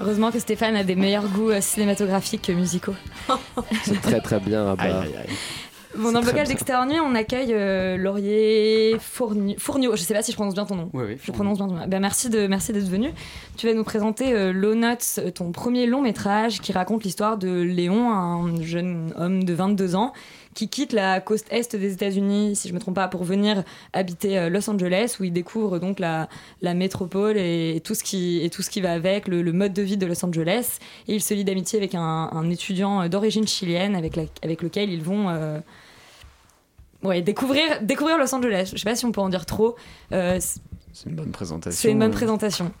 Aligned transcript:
Heureusement 0.00 0.30
que 0.30 0.38
Stéphane 0.38 0.76
a 0.76 0.84
des 0.84 0.94
meilleurs 0.94 1.28
goûts 1.28 1.50
euh, 1.50 1.60
cinématographiques 1.60 2.42
que 2.42 2.52
musicaux. 2.52 2.94
C'est 3.84 4.00
très 4.00 4.20
très 4.20 4.40
bien. 4.40 4.76
Bon, 5.98 6.12
dans 6.12 6.20
le 6.20 6.24
blocage 6.24 6.48
d'Extérieur 6.48 6.84
Nuit, 6.86 7.00
on 7.00 7.14
accueille 7.14 7.54
euh, 7.54 7.96
Laurier 7.96 8.96
Fournier. 9.00 9.56
Fournio. 9.58 9.96
Je 9.96 10.02
sais 10.02 10.12
pas 10.12 10.22
si 10.22 10.30
je 10.30 10.36
prononce 10.36 10.54
bien 10.54 10.66
ton 10.66 10.74
nom. 10.74 10.90
Oui, 10.92 11.04
oui. 11.08 11.16
Je 11.22 11.32
prononce 11.32 11.56
bien 11.58 11.68
ton 11.68 11.74
nom. 11.74 11.86
Ben, 11.86 12.00
merci 12.00 12.28
de 12.28 12.46
merci 12.46 12.72
d'être 12.72 12.88
venu. 12.88 13.10
Tu 13.56 13.66
vas 13.66 13.72
nous 13.72 13.84
présenter 13.84 14.34
euh, 14.34 14.52
Low 14.52 14.74
Nuts, 14.74 15.18
euh, 15.18 15.30
ton 15.30 15.52
premier 15.52 15.86
long 15.86 16.02
métrage 16.02 16.60
qui 16.60 16.72
raconte 16.72 17.04
l'histoire 17.04 17.38
de 17.38 17.62
Léon, 17.62 18.12
un 18.12 18.60
jeune 18.62 19.14
homme 19.16 19.44
de 19.44 19.54
22 19.54 19.94
ans 19.94 20.12
qui 20.56 20.68
quitte 20.68 20.92
la 20.92 21.20
côte 21.20 21.44
est 21.50 21.76
des 21.76 21.92
États-Unis, 21.92 22.56
si 22.56 22.68
je 22.68 22.74
me 22.74 22.80
trompe 22.80 22.96
pas, 22.96 23.08
pour 23.08 23.22
venir 23.24 23.62
habiter 23.92 24.38
euh, 24.38 24.48
Los 24.48 24.68
Angeles, 24.68 25.16
où 25.20 25.24
il 25.24 25.32
découvre 25.32 25.78
donc 25.78 26.00
la, 26.00 26.28
la 26.62 26.74
métropole 26.74 27.36
et, 27.36 27.80
tout 27.84 27.94
ce 27.94 28.02
qui 28.02 28.42
et 28.42 28.50
tout 28.50 28.62
ce 28.62 28.70
qui 28.70 28.80
va 28.80 28.92
avec, 28.92 29.28
le, 29.28 29.42
le 29.42 29.52
mode 29.52 29.72
de 29.74 29.82
vie 29.82 29.96
de 29.98 30.06
Los 30.06 30.24
Angeles. 30.24 30.78
Et 31.08 31.14
il 31.14 31.22
se 31.22 31.34
lie 31.34 31.44
d'amitié 31.44 31.78
avec 31.78 31.94
un, 31.94 32.30
un 32.32 32.50
étudiant 32.50 33.08
d'origine 33.08 33.46
chilienne, 33.46 33.94
avec 33.94 34.16
la- 34.16 34.24
avec 34.42 34.62
lequel 34.62 34.90
ils 34.90 35.02
vont 35.02 35.28
euh, 35.28 35.60
ouais, 37.02 37.20
découvrir, 37.22 37.82
découvrir 37.82 38.18
Los 38.18 38.34
Angeles. 38.34 38.70
Je 38.72 38.78
sais 38.78 38.84
pas 38.90 38.96
si 38.96 39.04
on 39.04 39.12
peut 39.12 39.20
en 39.20 39.28
dire 39.28 39.46
trop. 39.46 39.76
Euh, 40.12 40.38
C'est 40.92 41.08
une 41.10 41.16
bonne 41.16 41.32
présentation. 41.32 41.78
c'est 41.80 41.90
une 41.92 41.98
bonne 41.98 42.10
euh. 42.10 42.14
présentation. 42.14 42.72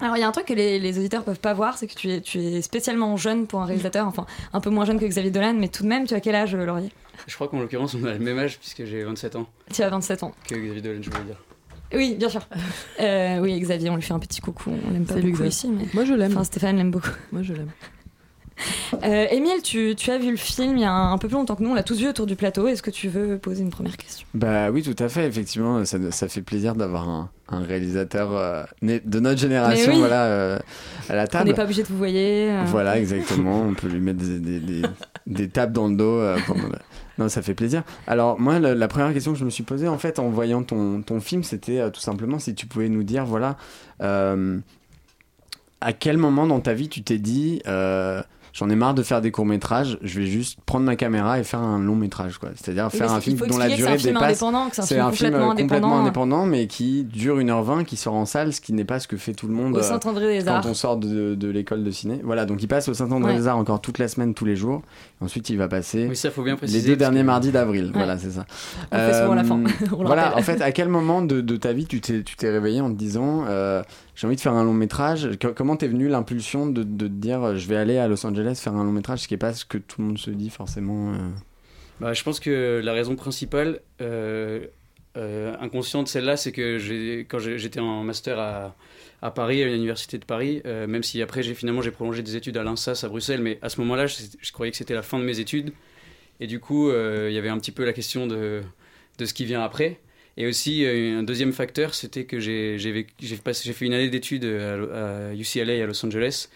Alors, 0.00 0.16
il 0.16 0.20
y 0.20 0.22
a 0.22 0.28
un 0.28 0.32
truc 0.32 0.46
que 0.46 0.54
les, 0.54 0.78
les 0.80 0.98
auditeurs 0.98 1.24
peuvent 1.24 1.40
pas 1.40 1.52
voir, 1.54 1.76
c'est 1.78 1.86
que 1.86 1.94
tu 1.94 2.10
es, 2.10 2.20
tu 2.20 2.38
es 2.40 2.62
spécialement 2.62 3.16
jeune 3.16 3.46
pour 3.46 3.60
un 3.60 3.64
réalisateur, 3.66 4.06
enfin 4.06 4.24
un 4.52 4.60
peu 4.60 4.70
moins 4.70 4.84
jeune 4.84 4.98
que 4.98 5.04
Xavier 5.04 5.30
Dolan, 5.30 5.54
mais 5.54 5.68
tout 5.68 5.82
de 5.82 5.88
même, 5.88 6.06
tu 6.06 6.14
as 6.14 6.20
quel 6.20 6.34
âge, 6.34 6.54
euh, 6.54 6.64
Laurier? 6.64 6.90
Je 7.26 7.34
crois 7.34 7.48
qu'en 7.48 7.60
l'occurrence, 7.60 7.94
on 7.94 8.04
a 8.04 8.12
le 8.12 8.18
même 8.18 8.38
âge 8.38 8.58
puisque 8.58 8.84
j'ai 8.84 9.02
27 9.04 9.36
ans 9.36 9.46
Tu 9.72 9.82
as 9.82 9.88
27 9.88 10.22
ans. 10.22 10.32
que 10.48 10.54
Xavier 10.54 10.80
Dolan, 10.82 11.00
je 11.02 11.10
voulais 11.10 11.24
dire. 11.24 11.42
Oui, 11.94 12.16
bien 12.18 12.28
sûr. 12.28 12.46
Euh, 13.00 13.38
oui, 13.38 13.58
Xavier, 13.60 13.90
on 13.90 13.96
lui 13.96 14.02
fait 14.02 14.14
un 14.14 14.18
petit 14.18 14.40
coucou. 14.40 14.70
On 14.86 14.90
l'aime 14.90 15.06
pas 15.06 15.14
Salut, 15.14 15.30
beaucoup 15.32 15.44
ici, 15.44 15.68
mais. 15.68 15.84
Moi, 15.94 16.04
je 16.04 16.14
l'aime. 16.14 16.32
Enfin, 16.32 16.44
Stéphane 16.44 16.76
l'aime 16.76 16.90
beaucoup. 16.90 17.08
Moi, 17.32 17.42
je 17.42 17.52
l'aime. 17.54 17.70
Euh, 19.02 19.26
Émile, 19.30 19.62
tu, 19.62 19.94
tu 19.96 20.10
as 20.10 20.18
vu 20.18 20.30
le 20.30 20.36
film 20.36 20.76
il 20.76 20.82
y 20.82 20.84
a 20.84 20.90
un, 20.92 21.12
un 21.12 21.18
peu 21.18 21.26
plus 21.28 21.34
longtemps 21.36 21.56
que 21.56 21.62
nous, 21.62 21.70
on 21.70 21.74
l'a 21.74 21.82
tous 21.82 21.98
vu 21.98 22.08
autour 22.08 22.26
du 22.26 22.36
plateau. 22.36 22.66
Est-ce 22.68 22.82
que 22.82 22.90
tu 22.90 23.08
veux 23.08 23.36
poser 23.38 23.62
une 23.62 23.70
première 23.70 23.96
question? 23.96 24.26
Bah 24.34 24.70
oui, 24.70 24.82
tout 24.82 24.94
à 25.02 25.08
fait. 25.08 25.26
Effectivement, 25.26 25.84
ça, 25.84 25.98
ça 26.10 26.28
fait 26.28 26.42
plaisir 26.42 26.74
d'avoir 26.74 27.08
un, 27.08 27.30
un 27.48 27.60
réalisateur 27.60 28.30
euh, 28.36 28.64
né- 28.82 29.00
de 29.04 29.20
notre 29.20 29.38
génération 29.40 29.92
oui. 29.92 29.98
voilà, 29.98 30.24
euh, 30.24 30.58
à 31.08 31.14
la 31.14 31.24
On 31.24 31.26
table. 31.26 31.48
n'est 31.48 31.54
pas 31.54 31.64
obligé 31.64 31.82
de 31.82 31.88
vous 31.88 31.98
voyer. 31.98 32.50
euh, 32.50 32.62
Voilà, 32.66 32.98
exactement. 32.98 33.62
On 33.62 33.74
peut 33.74 33.88
lui 33.88 34.00
mettre 34.00 34.18
des, 34.20 34.38
des, 34.38 34.60
des, 34.60 34.82
des 35.26 35.48
tapes 35.48 35.72
dans 35.72 35.88
le 35.88 35.96
dos. 35.96 36.20
pendant 36.46 36.68
Non, 37.18 37.28
ça 37.28 37.42
fait 37.42 37.54
plaisir. 37.54 37.82
Alors, 38.06 38.40
moi, 38.40 38.58
la, 38.58 38.74
la 38.74 38.88
première 38.88 39.12
question 39.12 39.32
que 39.34 39.38
je 39.38 39.44
me 39.44 39.50
suis 39.50 39.62
posée, 39.62 39.88
en 39.88 39.98
fait, 39.98 40.18
en 40.18 40.30
voyant 40.30 40.62
ton, 40.62 41.02
ton 41.02 41.20
film, 41.20 41.42
c'était 41.42 41.90
tout 41.90 42.00
simplement 42.00 42.38
si 42.38 42.54
tu 42.54 42.66
pouvais 42.66 42.88
nous 42.88 43.02
dire, 43.02 43.24
voilà, 43.26 43.56
à 44.00 45.92
quel 45.92 46.16
moment 46.16 46.46
dans 46.46 46.60
ta 46.60 46.72
vie 46.72 46.88
tu 46.88 47.02
t'es 47.02 47.18
dit, 47.18 47.60
j'en 48.54 48.70
ai 48.70 48.76
marre 48.76 48.94
de 48.94 49.02
faire 49.02 49.20
des 49.20 49.30
courts-métrages, 49.30 49.98
je 50.00 50.20
vais 50.20 50.26
juste 50.26 50.58
prendre 50.64 50.86
ma 50.86 50.96
caméra 50.96 51.38
et 51.38 51.44
faire 51.44 51.60
un 51.60 51.78
long-métrage, 51.78 52.38
quoi. 52.38 52.50
C'est-à-dire 52.54 52.90
faire 52.90 53.12
un 53.12 53.18
il 53.18 53.22
film 53.22 53.38
dont 53.46 53.58
la 53.58 53.66
durée 53.68 53.76
c'est 53.82 53.88
un 53.88 53.98
film 53.98 54.14
dépasse. 54.14 54.42
indépendant, 54.42 54.68
que 54.70 54.76
c'est 54.76 54.98
un 54.98 55.10
film 55.12 55.32
complètement 55.32 55.38
euh, 55.38 55.50
complètement 55.50 55.50
indépendant. 55.50 56.00
indépendant, 56.00 56.46
mais 56.46 56.66
qui 56.68 57.04
dure 57.04 57.38
1h20, 57.38 57.84
qui 57.84 57.96
sort 57.96 58.14
en 58.14 58.24
salle, 58.24 58.52
ce 58.52 58.60
qui 58.62 58.72
n'est 58.72 58.84
pas 58.84 59.00
ce 59.00 59.08
que 59.08 59.16
fait 59.16 59.34
tout 59.34 59.48
le 59.48 59.54
monde. 59.54 59.74
Au 59.74 59.80
euh, 59.80 59.82
Saint-André 59.82 60.38
des 60.38 60.48
Arts. 60.48 60.62
quand 60.62 60.70
on 60.70 60.74
sort 60.74 60.96
de, 60.96 61.34
de 61.34 61.48
l'école 61.48 61.84
de 61.84 61.90
ciné. 61.90 62.20
Voilà, 62.22 62.46
donc 62.46 62.62
il 62.62 62.68
passe 62.68 62.88
au 62.88 62.94
Saint-André-des-Arts 62.94 63.58
encore 63.58 63.80
toute 63.80 63.98
la 63.98 64.08
semaine, 64.08 64.32
tous 64.34 64.44
les 64.44 64.56
jours. 64.56 64.82
Ensuite, 65.20 65.50
il 65.50 65.58
va 65.58 65.68
passer 65.68 66.06
Oui, 66.08 66.16
ça 66.16 66.30
faut 66.30 66.42
bien 66.44 66.52
les 66.54 66.58
préciser. 66.58 66.80
deux 66.82 66.86
parce 66.96 66.98
derniers 67.10 67.20
que- 67.20 67.26
mardis 67.26 67.50
d'avril. 67.50 67.90
Voilà, 67.92 68.16
c'est 68.18 68.30
ça. 68.30 68.46
On 68.92 68.96
fait 68.96 69.20
souvent 69.20 69.34
la 69.34 69.44
fin, 69.44 69.58
Euh, 69.58 69.66
on 69.96 70.00
le 70.02 70.06
voilà, 70.06 70.36
en 70.36 70.42
fait, 70.42 70.60
à 70.62 70.70
quel 70.70 70.88
moment 70.88 71.22
de, 71.22 71.40
de 71.40 71.56
ta 71.56 71.72
vie 71.72 71.86
tu 71.86 72.00
t'es, 72.00 72.22
tu 72.22 72.36
t'es 72.36 72.50
réveillé 72.50 72.80
en 72.80 72.90
te 72.90 72.96
disant 72.96 73.44
euh, 73.48 73.82
j'ai 74.14 74.26
envie 74.26 74.36
de 74.36 74.40
faire 74.40 74.52
un 74.52 74.64
long 74.64 74.74
métrage 74.74 75.30
Co- 75.40 75.52
Comment 75.54 75.76
t'es 75.76 75.88
venue 75.88 76.08
l'impulsion 76.08 76.66
de, 76.66 76.82
de 76.82 77.06
te 77.08 77.12
dire 77.12 77.42
euh, 77.42 77.56
je 77.56 77.66
vais 77.68 77.76
aller 77.76 77.98
à 77.98 78.08
Los 78.08 78.24
Angeles 78.26 78.60
faire 78.62 78.74
un 78.74 78.84
long 78.84 78.92
métrage, 78.92 79.20
ce 79.20 79.28
qui 79.28 79.34
n'est 79.34 79.38
pas 79.38 79.52
ce 79.54 79.64
que 79.64 79.78
tout 79.78 80.00
le 80.00 80.06
monde 80.08 80.18
se 80.18 80.30
dit 80.30 80.50
forcément 80.50 81.12
euh? 81.12 81.16
Bah, 82.00 82.12
je 82.12 82.22
pense 82.24 82.40
que 82.40 82.80
la 82.82 82.92
raison 82.92 83.14
principale, 83.16 83.80
euh, 84.00 84.66
inconsciente, 85.60 86.08
celle-là, 86.08 86.36
c'est 86.36 86.50
que 86.50 87.20
quand 87.28 87.38
j'étais 87.38 87.78
en 87.80 88.02
master 88.02 88.38
à, 88.38 88.74
à 89.22 89.30
Paris, 89.30 89.62
à 89.62 89.66
l'université 89.66 90.18
de 90.18 90.24
Paris, 90.24 90.60
même 90.64 91.04
si 91.04 91.22
après 91.22 91.44
j'ai 91.44 91.54
finalement 91.54 91.82
prolongé 91.92 92.22
des 92.22 92.34
études 92.34 92.56
à 92.56 92.64
l'INSAS 92.64 93.04
à 93.04 93.08
Bruxelles, 93.08 93.40
mais 93.40 93.58
à 93.62 93.68
ce 93.68 93.80
moment-là, 93.80 94.06
je, 94.08 94.16
je 94.40 94.52
croyais 94.52 94.72
que 94.72 94.76
c'était 94.76 94.94
la 94.94 95.02
fin 95.02 95.20
de 95.20 95.24
mes 95.24 95.38
études. 95.38 95.72
Et 96.40 96.48
du 96.48 96.58
coup, 96.58 96.90
il 96.90 97.32
y 97.32 97.38
avait 97.38 97.48
un 97.48 97.58
petit 97.58 97.70
peu 97.70 97.84
la 97.84 97.92
question 97.92 98.26
de, 98.26 98.62
de 99.18 99.24
ce 99.24 99.32
qui 99.32 99.44
vient 99.44 99.62
après. 99.62 100.00
Et 100.36 100.46
aussi, 100.46 100.84
euh, 100.84 101.18
un 101.18 101.22
deuxième 101.22 101.52
facteur, 101.52 101.94
c'était 101.94 102.24
que 102.24 102.40
j'ai 102.40 102.78
fait 102.78 103.84
une 103.86 103.94
année 103.94 104.08
d'études 104.08 104.44
à, 104.44 105.32
UCLA 105.34 105.82
à 105.82 105.86
Los 105.86 106.04
Angeles, 106.04 106.48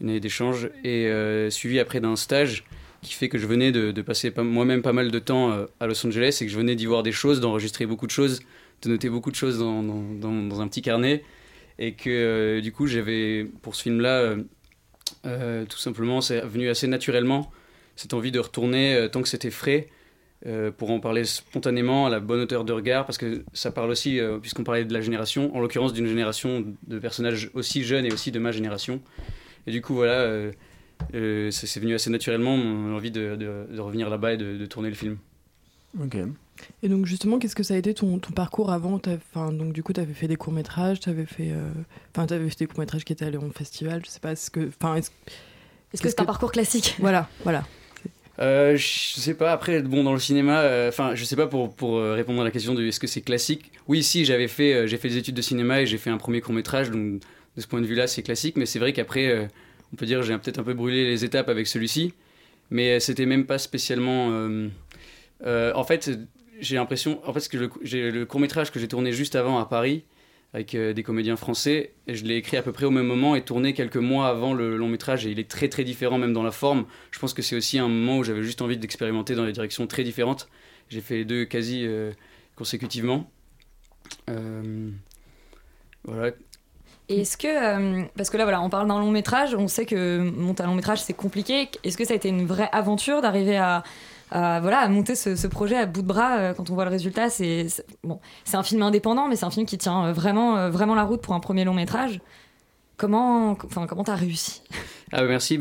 une 0.00 0.10
année 0.10 0.20
d'échange, 0.20 0.70
et 0.84 1.06
euh, 1.06 1.50
suivi 1.50 1.78
après 1.78 2.00
d'un 2.00 2.16
stage 2.16 2.64
qui 3.02 3.14
fait 3.14 3.28
que 3.28 3.38
je 3.38 3.46
venais 3.46 3.72
de, 3.72 4.02
passer 4.02 4.30
pas- 4.30 4.42
moi-même 4.42 4.82
pas 4.82 4.92
mal 4.92 5.10
de 5.10 5.18
temps 5.18 5.52
euh, 5.52 5.66
à 5.78 5.86
Los 5.86 6.04
Angeles 6.06 6.38
et 6.40 6.46
que 6.46 6.52
je 6.52 6.56
venais 6.56 6.74
d'y 6.74 6.86
voir 6.86 7.02
des 7.02 7.12
choses, 7.12 7.40
d'enregistrer 7.40 7.86
beaucoup 7.86 8.06
de 8.06 8.10
choses, 8.10 8.40
de 8.82 8.90
noter 8.90 9.08
beaucoup 9.08 9.30
de 9.30 9.36
choses 9.36 9.58
dans, 9.58 10.60
un 10.60 10.68
petit 10.68 10.82
carnet. 10.82 11.22
Et 11.78 11.94
que 11.94 12.10
euh, 12.10 12.60
du 12.60 12.72
coup, 12.72 12.86
j'avais, 12.86 13.46
pour 13.62 13.74
ce 13.74 13.82
film-là, 13.84 14.34
tout 15.22 15.78
simplement, 15.78 16.20
c'est 16.20 16.40
venu 16.40 16.68
assez 16.68 16.86
naturellement, 16.86 17.50
cette 17.96 18.12
envie 18.12 18.32
de 18.32 18.38
retourner 18.38 19.08
tant 19.12 19.22
que 19.22 19.28
c'était 19.28 19.50
frais. 19.50 19.88
Euh, 20.46 20.70
pour 20.70 20.90
en 20.90 21.00
parler 21.00 21.24
spontanément 21.24 22.06
à 22.06 22.10
la 22.10 22.20
bonne 22.20 22.40
hauteur 22.40 22.64
de 22.64 22.72
regard, 22.72 23.04
parce 23.06 23.18
que 23.18 23.44
ça 23.52 23.70
parle 23.70 23.90
aussi, 23.90 24.18
euh, 24.18 24.38
puisqu'on 24.38 24.64
parlait 24.64 24.84
de 24.84 24.92
la 24.94 25.00
génération, 25.00 25.54
en 25.54 25.60
l'occurrence 25.60 25.92
d'une 25.92 26.06
génération 26.06 26.64
de 26.86 26.98
personnages 26.98 27.50
aussi 27.54 27.82
jeunes 27.84 28.06
et 28.06 28.12
aussi 28.12 28.30
de 28.32 28.38
ma 28.38 28.50
génération. 28.52 29.00
Et 29.66 29.70
du 29.72 29.82
coup, 29.82 29.94
voilà, 29.94 30.12
euh, 30.20 30.52
euh, 31.14 31.50
c'est 31.50 31.80
venu 31.80 31.94
assez 31.94 32.08
naturellement, 32.10 32.56
mon 32.56 32.96
envie 32.96 33.10
de, 33.10 33.36
de- 33.36 33.66
de 33.74 33.80
revenir 33.80 34.08
là-bas 34.08 34.32
et 34.34 34.36
de, 34.36 34.56
de 34.56 34.66
tourner 34.66 34.88
le 34.88 34.94
film. 34.94 35.18
Ok. 36.02 36.16
Et 36.82 36.88
donc 36.88 37.06
justement, 37.06 37.38
qu'est-ce 37.38 37.56
que 37.56 37.62
ça 37.62 37.74
a 37.74 37.76
été 37.78 37.94
ton, 37.94 38.18
ton 38.18 38.32
parcours 38.32 38.70
avant? 38.70 39.00
Enfin, 39.32 39.50
donc 39.52 39.72
du 39.72 39.82
coup, 39.82 39.92
tu 39.92 40.00
avais 40.00 40.12
fait 40.12 40.28
des 40.28 40.36
courts 40.36 40.52
métrages, 40.52 41.00
tu 41.00 41.08
avais 41.08 41.24
fait, 41.26 41.50
euh, 41.52 41.70
t'avais 42.12 42.48
fait 42.50 42.58
des 42.60 42.66
courts 42.66 42.80
métrages 42.80 43.04
qui 43.04 43.12
étaient 43.12 43.24
allés 43.24 43.38
en 43.38 43.50
festival. 43.50 44.02
Je 44.04 44.10
sais 44.10 44.20
pas, 44.20 44.32
est-ce 44.32 44.50
que, 44.50 44.68
enfin, 44.68 44.94
est-ce- 44.96 45.10
Est-ce 45.92 46.02
que 46.02 46.08
c'est 46.08 46.20
un 46.20 46.24
parcours 46.24 46.52
classique? 46.52 46.96
Voilà, 47.00 47.28
voilà. 47.44 47.64
Euh, 48.40 48.74
je 48.76 49.20
sais 49.20 49.34
pas, 49.34 49.52
après, 49.52 49.82
bon, 49.82 50.02
dans 50.02 50.14
le 50.14 50.18
cinéma, 50.18 50.62
euh, 50.62 50.88
enfin, 50.88 51.14
je 51.14 51.24
sais 51.24 51.36
pas 51.36 51.46
pour, 51.46 51.74
pour 51.74 51.98
euh, 51.98 52.14
répondre 52.14 52.40
à 52.40 52.44
la 52.44 52.50
question 52.50 52.74
de 52.74 52.82
est-ce 52.84 52.98
que 52.98 53.06
c'est 53.06 53.20
classique. 53.20 53.70
Oui, 53.86 54.02
si, 54.02 54.24
j'avais 54.24 54.48
fait, 54.48 54.72
euh, 54.72 54.86
j'ai 54.86 54.96
fait 54.96 55.08
des 55.08 55.18
études 55.18 55.34
de 55.34 55.42
cinéma 55.42 55.82
et 55.82 55.86
j'ai 55.86 55.98
fait 55.98 56.08
un 56.08 56.16
premier 56.16 56.40
court-métrage, 56.40 56.90
donc 56.90 57.20
de 57.56 57.60
ce 57.60 57.66
point 57.66 57.82
de 57.82 57.86
vue-là, 57.86 58.06
c'est 58.06 58.22
classique, 58.22 58.56
mais 58.56 58.64
c'est 58.64 58.78
vrai 58.78 58.94
qu'après, 58.94 59.28
euh, 59.28 59.46
on 59.92 59.96
peut 59.96 60.06
dire, 60.06 60.22
j'ai 60.22 60.36
peut-être 60.38 60.58
un 60.58 60.62
peu 60.62 60.72
brûlé 60.72 61.04
les 61.04 61.24
étapes 61.24 61.50
avec 61.50 61.66
celui-ci, 61.66 62.14
mais 62.70 62.92
euh, 62.96 63.00
c'était 63.00 63.26
même 63.26 63.44
pas 63.44 63.58
spécialement. 63.58 64.30
euh, 64.30 64.68
euh, 65.44 65.72
en 65.74 65.84
fait, 65.84 66.10
j'ai 66.60 66.76
l'impression, 66.76 67.20
en 67.26 67.34
fait, 67.34 67.46
que 67.46 67.58
le 67.58 68.24
court-métrage 68.24 68.70
que 68.70 68.80
j'ai 68.80 68.88
tourné 68.88 69.12
juste 69.12 69.36
avant 69.36 69.58
à 69.58 69.66
Paris, 69.66 70.04
avec 70.52 70.74
euh, 70.74 70.92
des 70.92 71.02
comédiens 71.02 71.36
français, 71.36 71.92
je 72.08 72.24
l'ai 72.24 72.36
écrit 72.36 72.56
à 72.56 72.62
peu 72.62 72.72
près 72.72 72.84
au 72.84 72.90
même 72.90 73.06
moment 73.06 73.36
et 73.36 73.42
tourné 73.42 73.72
quelques 73.72 73.96
mois 73.96 74.28
avant 74.28 74.52
le 74.52 74.76
long 74.76 74.88
métrage, 74.88 75.26
et 75.26 75.30
il 75.30 75.38
est 75.38 75.48
très 75.48 75.68
très 75.68 75.84
différent 75.84 76.18
même 76.18 76.32
dans 76.32 76.42
la 76.42 76.50
forme. 76.50 76.86
Je 77.12 77.18
pense 77.20 77.34
que 77.34 77.42
c'est 77.42 77.56
aussi 77.56 77.78
un 77.78 77.88
moment 77.88 78.18
où 78.18 78.24
j'avais 78.24 78.42
juste 78.42 78.60
envie 78.60 78.76
d'expérimenter 78.76 79.34
dans 79.34 79.44
des 79.44 79.52
directions 79.52 79.86
très 79.86 80.02
différentes. 80.02 80.48
J'ai 80.88 81.00
fait 81.00 81.18
les 81.18 81.24
deux 81.24 81.44
quasi 81.44 81.86
euh, 81.86 82.10
consécutivement. 82.56 83.30
Euh, 84.28 84.90
voilà. 86.02 86.32
Est-ce 87.08 87.36
que, 87.36 88.08
parce 88.16 88.30
que 88.30 88.36
là 88.36 88.44
voilà, 88.44 88.60
on 88.62 88.70
parle 88.70 88.86
d'un 88.88 88.98
long 88.98 89.10
métrage, 89.10 89.54
on 89.54 89.66
sait 89.66 89.84
que 89.84 90.18
monter 90.18 90.62
un 90.62 90.66
long 90.66 90.74
métrage 90.76 91.00
c'est 91.02 91.12
compliqué. 91.12 91.68
Est-ce 91.84 91.96
que 91.96 92.04
ça 92.04 92.12
a 92.12 92.16
été 92.16 92.28
une 92.28 92.46
vraie 92.46 92.68
aventure 92.72 93.20
d'arriver 93.20 93.56
à, 93.56 93.82
voilà, 94.30 94.80
à 94.80 94.88
monter 94.88 95.14
ce, 95.14 95.46
projet 95.46 95.76
à 95.76 95.86
bout 95.86 96.02
de 96.02 96.06
bras 96.06 96.38
euh, 96.38 96.54
quand 96.54 96.70
on 96.70 96.74
voit 96.74 96.84
le 96.84 96.90
résultat 96.90 97.30
C'est 97.30 97.66
bon, 98.04 98.20
c'est 98.44 98.56
un 98.56 98.62
film 98.62 98.82
indépendant, 98.82 99.28
mais 99.28 99.36
c'est 99.36 99.46
un 99.46 99.50
film 99.50 99.66
qui 99.66 99.78
tient 99.78 100.06
euh, 100.06 100.12
vraiment, 100.12 100.56
euh, 100.56 100.70
vraiment 100.70 100.94
la 100.94 101.04
route 101.04 101.20
pour 101.20 101.34
un 101.34 101.40
premier 101.40 101.64
long 101.64 101.74
métrage. 101.74 102.20
Comment, 102.96 103.52
enfin, 103.64 103.86
comment 103.86 104.04
t'as 104.04 104.14
réussi? 104.14 104.62
Ah, 105.12 105.22
bah, 105.22 105.28
merci. 105.28 105.58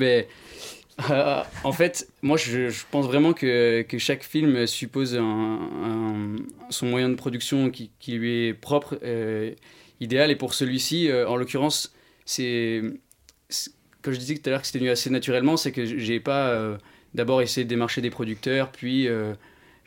Euh, 1.09 1.43
en 1.63 1.71
fait, 1.71 2.09
moi, 2.21 2.37
je, 2.37 2.71
pense 2.91 3.05
vraiment 3.05 3.33
que, 3.33 3.83
que 3.83 3.97
chaque 3.97 4.23
film 4.23 4.67
suppose 4.67 5.15
un, 5.15 6.35
son 6.69 6.87
moyen 6.87 7.09
de 7.09 7.15
production 7.15 7.69
qui, 7.69 7.91
lui 8.07 8.47
est 8.47 8.53
propre, 8.53 8.99
euh, 9.03 9.53
idéal. 9.99 10.31
Et 10.31 10.35
pour 10.35 10.53
celui-ci, 10.53 11.09
euh, 11.09 11.27
en 11.27 11.35
l'occurrence, 11.35 11.93
c'est. 12.25 12.81
Quand 14.01 14.13
je 14.13 14.17
disais 14.17 14.35
tout 14.35 14.43
à 14.45 14.51
l'heure 14.51 14.61
que 14.61 14.67
c'était 14.67 14.79
venu 14.79 14.91
assez 14.91 15.09
naturellement, 15.09 15.57
c'est 15.57 15.73
que 15.73 15.85
j'ai 15.85 16.21
pas 16.21 16.49
euh, 16.49 16.77
d'abord 17.13 17.41
essayé 17.41 17.63
de 17.63 17.69
démarcher 17.69 18.01
des 18.01 18.09
producteurs, 18.09 18.71
puis 18.71 19.07
euh, 19.07 19.33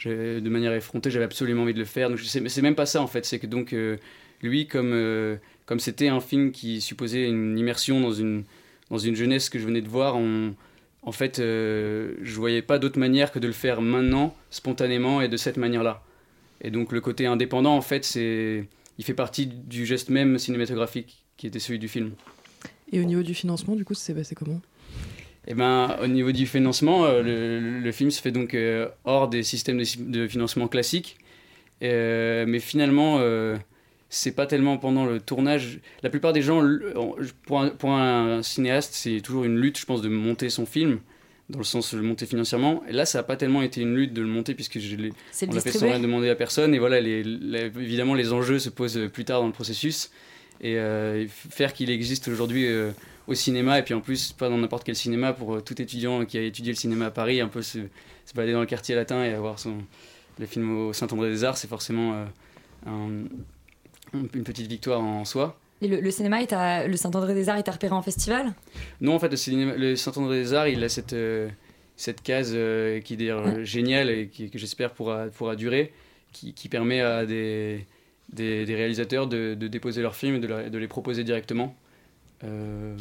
de 0.07 0.49
manière 0.49 0.73
effrontée, 0.73 1.11
j'avais 1.11 1.25
absolument 1.25 1.63
envie 1.63 1.75
de 1.75 1.79
le 1.79 1.85
faire. 1.85 2.11
Donc, 2.11 2.19
mais 2.41 2.49
c'est 2.49 2.63
même 2.63 2.75
pas 2.75 2.87
ça 2.87 3.03
en 3.03 3.07
fait. 3.07 3.25
C'est 3.25 3.39
que 3.39 3.47
donc, 3.47 3.73
euh, 3.73 3.97
lui, 4.43 4.67
comme 4.67 4.93
euh, 4.93 5.37
comme 5.67 5.81
c'était 5.81 6.09
un 6.09 6.21
film 6.21 6.53
qui 6.53 6.81
supposait 6.81 7.29
une 7.29 7.59
immersion 7.59 8.01
dans 8.01 8.13
une 8.13 8.45
dans 8.91 8.99
une 8.99 9.15
jeunesse 9.15 9.49
que 9.49 9.59
je 9.59 9.65
venais 9.65 9.81
de 9.81 9.89
voir, 9.89 10.17
en 10.17 11.13
fait, 11.13 11.39
je 11.39 12.35
voyais 12.35 12.61
pas 12.61 12.79
d'autre 12.79 12.99
manière 12.99 13.33
que 13.33 13.39
de 13.39 13.47
le 13.47 13.55
faire 13.55 13.81
maintenant, 13.81 14.37
spontanément 14.51 15.23
et 15.23 15.29
de 15.29 15.37
cette 15.39 15.57
manière-là. 15.57 16.03
Et 16.61 16.71
donc 16.71 16.93
le 16.93 17.01
côté 17.01 17.25
indépendant, 17.25 17.75
en 17.75 17.81
fait, 17.81 18.05
c'est, 18.05 18.67
il 18.99 19.05
fait 19.05 19.15
partie 19.15 19.47
du 19.47 19.87
geste 19.87 20.11
même 20.11 20.39
cinématographique 20.39 21.25
qui 21.39 21.47
était 21.47 21.59
celui 21.59 21.79
du 21.79 21.89
film. 21.89 22.13
Et 22.93 23.01
au 23.01 23.05
niveau 23.05 23.23
du 23.23 23.35
financement, 23.35 23.75
du 23.75 23.85
coup, 23.85 23.95
c'est 23.95 24.15
passé 24.15 24.35
comment? 24.35 24.61
Eh 25.49 25.55
ben, 25.55 25.97
au 26.03 26.07
niveau 26.07 26.31
du 26.33 26.47
financement, 26.47 27.05
euh, 27.05 27.23
le, 27.23 27.81
le 27.81 27.93
film 27.93 28.11
se 28.11 28.21
fait 28.23 28.31
donc 28.31 28.55
euh, 28.55 28.89
hors 29.05 29.29
des 29.29 29.43
systèmes 29.43 29.79
de, 29.79 29.85
de 29.99 30.29
financement 30.29 30.69
classiques. 30.69 31.17
Euh, 31.83 32.45
mais 32.47 32.61
finalement, 32.61 33.21
c'est 34.09 34.33
pas 34.37 34.47
tellement 34.47 34.79
pendant 34.79 35.05
le 35.05 35.21
tournage. 35.21 35.81
La 36.03 36.11
plupart 36.11 36.33
des 36.33 36.43
gens, 36.43 36.63
pour 37.47 37.61
un, 37.61 37.71
pour 37.71 37.91
un 37.93 38.43
cinéaste, 38.43 38.95
c'est 38.95 39.21
toujours 39.21 39.45
une 39.45 39.59
lutte, 39.59 39.79
je 39.81 39.87
pense, 39.87 40.01
de 40.03 40.09
monter 40.09 40.49
son 40.49 40.65
film, 40.65 41.01
dans 41.49 41.59
le 41.59 41.65
sens 41.65 41.93
de 41.93 41.99
le 41.99 42.05
monter 42.05 42.25
financièrement. 42.27 42.85
Et 42.89 42.93
là, 42.93 43.05
ça 43.05 43.19
n'a 43.19 43.23
pas 43.25 43.37
tellement 43.37 43.63
été 43.63 43.81
une 43.81 43.97
lutte 43.97 44.13
de 44.13 44.23
le 44.23 44.29
monter, 44.29 44.55
puisque 44.55 44.79
je 44.79 44.95
l'ai 44.95 45.11
on 45.49 45.55
l'a 45.57 45.61
fait 45.61 45.71
sans 45.79 45.87
rien 45.87 45.99
demander 46.01 46.29
à 46.29 46.37
personne. 46.37 46.73
Et 46.73 46.79
voilà, 46.79 47.01
les, 47.01 47.25
les- 47.25 47.65
évidemment, 47.81 48.15
les 48.15 48.33
enjeux 48.33 48.61
se 48.61 48.69
posent 48.71 49.09
plus 49.13 49.25
tard 49.25 49.41
dans 49.41 49.49
le 49.49 49.53
processus. 49.53 50.13
Et 50.61 50.77
euh, 50.79 51.27
faire 51.29 51.73
qu'il 51.73 51.91
existe 51.91 52.29
aujourd'hui 52.29 52.67
euh, 52.69 52.93
au 53.29 53.35
cinéma, 53.35 53.79
et 53.79 53.83
puis 53.83 53.95
en 53.95 54.01
plus, 54.01 54.33
pas 54.33 54.49
dans 54.49 54.59
n'importe 54.59 54.85
quel 54.85 54.97
cinéma, 54.97 55.33
pour 55.33 55.55
euh, 55.57 55.61
tout 55.61 55.81
étudiant 55.81 56.25
qui 56.25 56.39
a 56.39 56.43
étudié 56.43 56.73
le 56.73 56.77
cinéma 56.79 57.07
à 57.07 57.11
Paris, 57.11 57.41
un 57.41 57.49
peu 57.49 57.63
se, 57.63 57.79
se 58.27 58.35
balader 58.35 58.53
dans 58.53 58.61
le 58.61 58.67
quartier 58.67 58.95
latin 58.95 59.25
et 59.25 59.33
avoir 59.33 59.59
son, 59.59 59.75
le 60.39 60.47
film 60.47 60.77
au 60.89 60.93
Saint-André 60.93 61.31
des 61.31 61.45
Arts, 61.45 61.57
c'est 61.57 61.69
forcément 61.69 62.15
euh, 62.15 62.25
un- 62.87 63.25
une 64.15 64.45
petite 64.45 64.67
victoire 64.67 65.01
en 65.01 65.25
soi. 65.25 65.59
Et 65.81 65.89
le, 65.89 66.01
le 66.01 66.11
cinéma, 66.11 66.39
le 66.87 66.97
Saint-André 66.97 67.35
des 67.35 67.49
Arts, 67.49 67.59
il 67.59 67.63
t'a 67.65 67.73
repéré 67.73 67.93
en 67.95 68.03
festival? 68.03 68.53
Non, 69.01 69.15
en 69.15 69.19
fait, 69.19 69.29
le, 69.31 69.37
cinéma- 69.37 69.77
le 69.77 69.97
Saint-André 69.97 70.41
des 70.43 70.53
Arts, 70.55 70.69
il 70.69 70.83
a 70.85 70.89
cette, 70.89 71.13
euh, 71.13 71.49
cette 71.97 72.23
case 72.23 72.53
euh, 72.55 73.01
qui 73.01 73.15
est 73.15 73.17
d'ailleurs 73.17 73.65
géniale 73.65 74.11
et 74.11 74.29
qui, 74.29 74.51
que 74.51 74.59
j'espère 74.59 74.93
pourra, 74.93 75.27
pourra 75.27 75.57
durer, 75.57 75.93
qui, 76.33 76.53
qui 76.55 76.69
permet 76.69 77.01
à 77.01 77.25
des, 77.27 77.85
des, 78.33 78.65
des 78.65 78.75
réalisateurs 78.75 79.27
de, 79.27 79.55
de 79.55 79.67
déposer 79.69 80.03
leurs 80.03 80.15
films 80.15 80.37
et 80.37 80.41
de, 80.41 80.47
la- 80.47 80.71
de 80.71 80.79
les 80.79 80.89
proposer 80.89 81.25
directement. 81.25 81.75
Euh, 82.45 82.97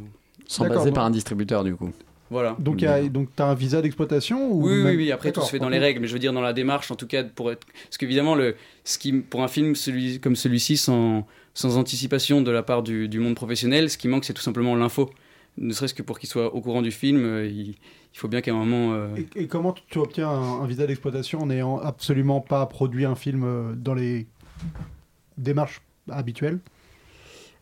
Sans 0.47 0.67
passer 0.67 0.91
par 0.91 1.05
un 1.05 1.09
distributeur, 1.11 1.63
du 1.63 1.75
coup. 1.75 1.91
voilà. 2.29 2.55
Donc, 2.59 2.77
tu 2.77 2.85
as 2.87 3.45
un 3.45 3.53
visa 3.55 3.81
d'exploitation 3.81 4.51
ou 4.51 4.63
Oui, 4.67 4.73
oui, 4.73 4.83
même- 4.83 4.95
oui, 4.97 5.11
après 5.11 5.31
tout 5.31 5.41
se 5.41 5.49
fait 5.49 5.59
dans 5.59 5.69
les 5.69 5.79
règles, 5.79 5.99
mais 6.01 6.07
je 6.07 6.13
veux 6.13 6.19
dire 6.19 6.33
dans 6.33 6.41
la 6.41 6.53
démarche, 6.53 6.91
en 6.91 6.95
tout 6.95 7.07
cas, 7.07 7.23
pour 7.23 7.51
être... 7.51 7.65
Parce 7.85 7.97
qu'évidemment, 7.97 8.35
le... 8.35 8.55
ce 8.83 8.97
qui, 8.97 9.13
pour 9.13 9.43
un 9.43 9.47
film 9.47 9.75
celui... 9.75 10.19
comme 10.19 10.35
celui-ci, 10.35 10.77
sans... 10.77 11.25
sans 11.53 11.77
anticipation 11.77 12.41
de 12.41 12.51
la 12.51 12.63
part 12.63 12.83
du, 12.83 13.07
du 13.09 13.19
monde 13.19 13.35
professionnel, 13.35 13.89
ce 13.89 13.97
qui 13.97 14.07
manque, 14.07 14.25
c'est 14.25 14.33
tout 14.33 14.41
simplement 14.41 14.75
l'info. 14.75 15.09
Ne 15.57 15.73
serait-ce 15.73 15.93
que 15.93 16.01
pour 16.03 16.17
qu'il 16.19 16.29
soit 16.29 16.53
au 16.55 16.61
courant 16.61 16.81
du 16.81 16.91
film, 16.91 17.23
euh, 17.25 17.45
il... 17.47 17.69
il 17.69 18.17
faut 18.17 18.27
bien 18.27 18.41
qu'à 18.41 18.51
un 18.51 18.55
moment... 18.63 18.93
euh, 18.93 19.07
Et, 19.35 19.43
et 19.43 19.47
comment 19.47 19.73
tu 19.89 19.97
obtiens 19.97 20.29
un, 20.29 20.61
un 20.61 20.67
visa 20.67 20.85
d'exploitation 20.87 21.39
en 21.41 21.47
n'ayant 21.47 21.77
absolument 21.79 22.39
pas 22.41 22.65
produit 22.67 23.05
un 23.05 23.15
film 23.15 23.75
dans 23.77 23.93
les 23.93 24.27
démarches 25.37 25.81
habituelles? 26.09 26.59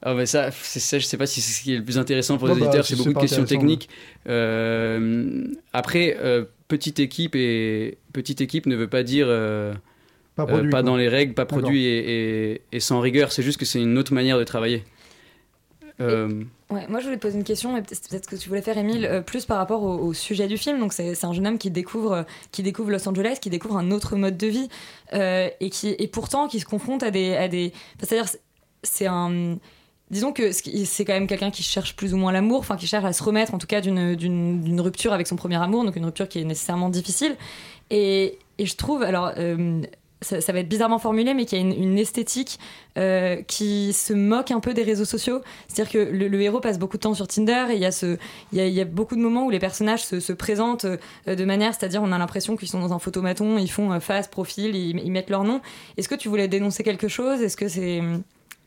Ah 0.02 0.14
bah 0.16 0.26
ça, 0.26 0.50
c'est 0.52 0.80
ça, 0.80 0.98
je 0.98 1.06
sais 1.06 1.18
pas 1.18 1.26
si 1.28 1.42
c'est 1.42 1.52
ce 1.52 1.62
qui 1.64 1.74
est 1.74 1.78
le 1.78 1.84
plus 1.84 1.98
intéressant 1.98 2.38
pour 2.38 2.48
les 2.48 2.54
bah, 2.56 2.62
auditeurs, 2.68 2.86
c'est 2.86 2.96
beaucoup 2.96 3.14
de 3.14 3.20
questions 3.20 3.44
techniques. 3.44 3.90
Euh, 4.28 5.44
après, 5.74 6.16
euh, 6.20 6.46
petite 6.70 7.00
équipe 7.00 7.36
et 7.36 7.98
petite 8.14 8.40
équipe 8.42 8.66
ne 8.66 8.76
veut 8.78 8.88
pas 8.88 9.04
dire 9.04 9.26
euh, 9.30 9.74
Pas 10.36 10.44
euh, 10.44 10.46
produit. 10.48 10.70
pas 10.70 10.78
quoi. 10.78 10.84
dans 10.84 10.96
les 10.96 11.10
règles, 11.10 11.34
pas 11.34 11.46
produit 11.46 11.84
et, 11.86 12.52
et- 12.54 12.62
et 12.72 12.80
sans 12.80 13.02
rigueur. 13.02 13.32
C'est 13.34 13.44
juste 13.44 13.60
que 13.60 13.66
c'est 13.66 13.82
une 13.82 13.98
autre 13.98 14.14
manière 14.14 14.38
de 14.40 14.44
travailler. 14.46 14.84
Euh, 16.02 16.44
Ouais, 16.70 16.86
moi 16.88 17.00
je 17.00 17.06
voulais 17.06 17.18
te 17.18 17.22
poser 17.24 17.36
une 17.36 17.44
question, 17.44 17.76
et 17.78 17.82
peut-être 17.82 18.30
que 18.30 18.36
tu 18.36 18.48
voulais 18.48 18.62
faire, 18.62 18.78
Émile, 18.78 19.04
euh, 19.04 19.22
plus 19.22 19.46
par 19.46 19.58
rapport 19.58 19.82
au, 19.82 19.98
au 19.98 20.14
sujet 20.14 20.48
du 20.48 20.56
film. 20.56 20.80
Donc 20.80 20.94
c'est 20.94 21.26
un 21.26 21.34
jeune 21.34 21.48
homme 21.48 21.58
qui 21.58 21.72
découvre, 21.72 22.12
euh, 22.14 22.24
qui 22.52 22.62
découvre 22.62 22.92
Los 22.92 23.10
Angeles, 23.10 23.40
qui 23.42 23.50
découvre 23.50 23.76
un 23.76 23.90
autre 23.90 24.16
mode 24.16 24.38
de 24.38 24.46
vie, 24.48 24.70
euh, 25.14 25.50
et 25.60 25.72
qui 25.72 25.96
et 25.98 26.08
pourtant 26.08 26.48
qui 26.48 26.60
se 26.60 26.66
confronte 26.66 27.02
à 27.02 27.10
des, 27.10 27.36
à 27.36 27.48
des, 27.48 27.74
enfin, 27.96 28.06
c'est-à-dire 28.08 28.28
c'est- 28.30 28.42
c'est 28.84 29.08
un, 29.08 29.58
disons 30.12 30.34
que 30.34 30.52
c'est 30.52 31.06
quand 31.06 31.14
même 31.14 31.28
quelqu'un 31.28 31.52
qui 31.52 31.64
cherche 31.64 31.96
plus 31.96 32.14
ou 32.14 32.18
moins 32.18 32.32
l'amour, 32.32 32.60
enfin 32.60 32.78
qui 32.78 32.88
cherche 32.88 33.06
à 33.06 33.14
se 33.14 33.24
remettre 33.24 33.54
en 33.54 33.58
tout 33.58 33.68
cas 33.68 33.82
d'une 33.82 34.82
rupture 34.82 35.14
avec 35.14 35.28
son 35.28 35.36
premier 35.36 35.62
amour, 35.62 35.84
donc 35.84 35.96
une 35.96 36.06
rupture 36.06 36.28
qui 36.28 36.40
est 36.40 36.46
nécessairement 36.46 36.90
difficile. 36.90 37.36
Et, 37.92 38.38
je 38.60 38.76
trouve, 38.76 39.04
alors 39.04 39.32
euh, 39.38 39.82
ça, 40.22 40.52
va 40.52 40.60
être 40.60 40.68
bizarrement 40.68 41.00
formulé, 41.00 41.34
mais 41.34 41.46
qu'il 41.46 41.58
y 41.58 41.62
a 41.62 41.64
une, 41.64 41.98
esthétique 41.98 42.60
euh, 42.98 43.42
qui 43.44 43.94
se 43.94 44.14
moque 44.14 44.52
un 44.52 44.60
peu 44.60 44.74
des 44.74 44.84
réseaux 44.84 45.06
sociaux. 45.06 45.42
C'est-à-dire 45.68 45.92
que 45.92 45.98
le, 45.98 46.42
héros 46.42 46.60
passe 46.60 46.78
beaucoup 46.78 46.98
de 46.98 47.02
temps 47.02 47.14
sur 47.14 47.28
Tinder 47.28 47.68
et 47.70 47.76
il 47.76 47.80
y 47.80 47.86
a, 47.86 48.68
y 48.68 48.82
a, 48.82 48.86
beaucoup 48.86 49.16
de 49.16 49.22
moments 49.22 49.46
où 49.46 49.50
les 49.50 49.60
personnages 49.60 50.04
se, 50.04 50.20
se 50.20 50.34
présentent 50.34 50.86
euh, 50.86 51.36
de 51.36 51.46
manière, 51.46 51.74
c'est-à-dire 51.74 52.04
on 52.04 52.12
a 52.12 52.18
l'impression 52.18 52.58
qu'ils 52.58 52.68
sont 52.68 52.82
dans 52.82 52.94
un 52.94 53.00
photomaton, 53.00 53.58
ils 53.58 53.72
font 53.72 53.98
face, 54.00 54.28
profil, 54.28 54.76
ils, 54.76 55.00
ils 55.00 55.12
mettent 55.12 55.30
leur 55.30 55.46
nom. 55.46 55.62
Est-ce 55.98 56.10
que 56.10 56.16
tu 56.16 56.28
voulais 56.28 56.48
dénoncer 56.48 56.84
quelque 56.84 57.08
chose? 57.08 57.42
Est-ce 57.42 57.56
que 57.56 57.70
c'est... 57.70 58.02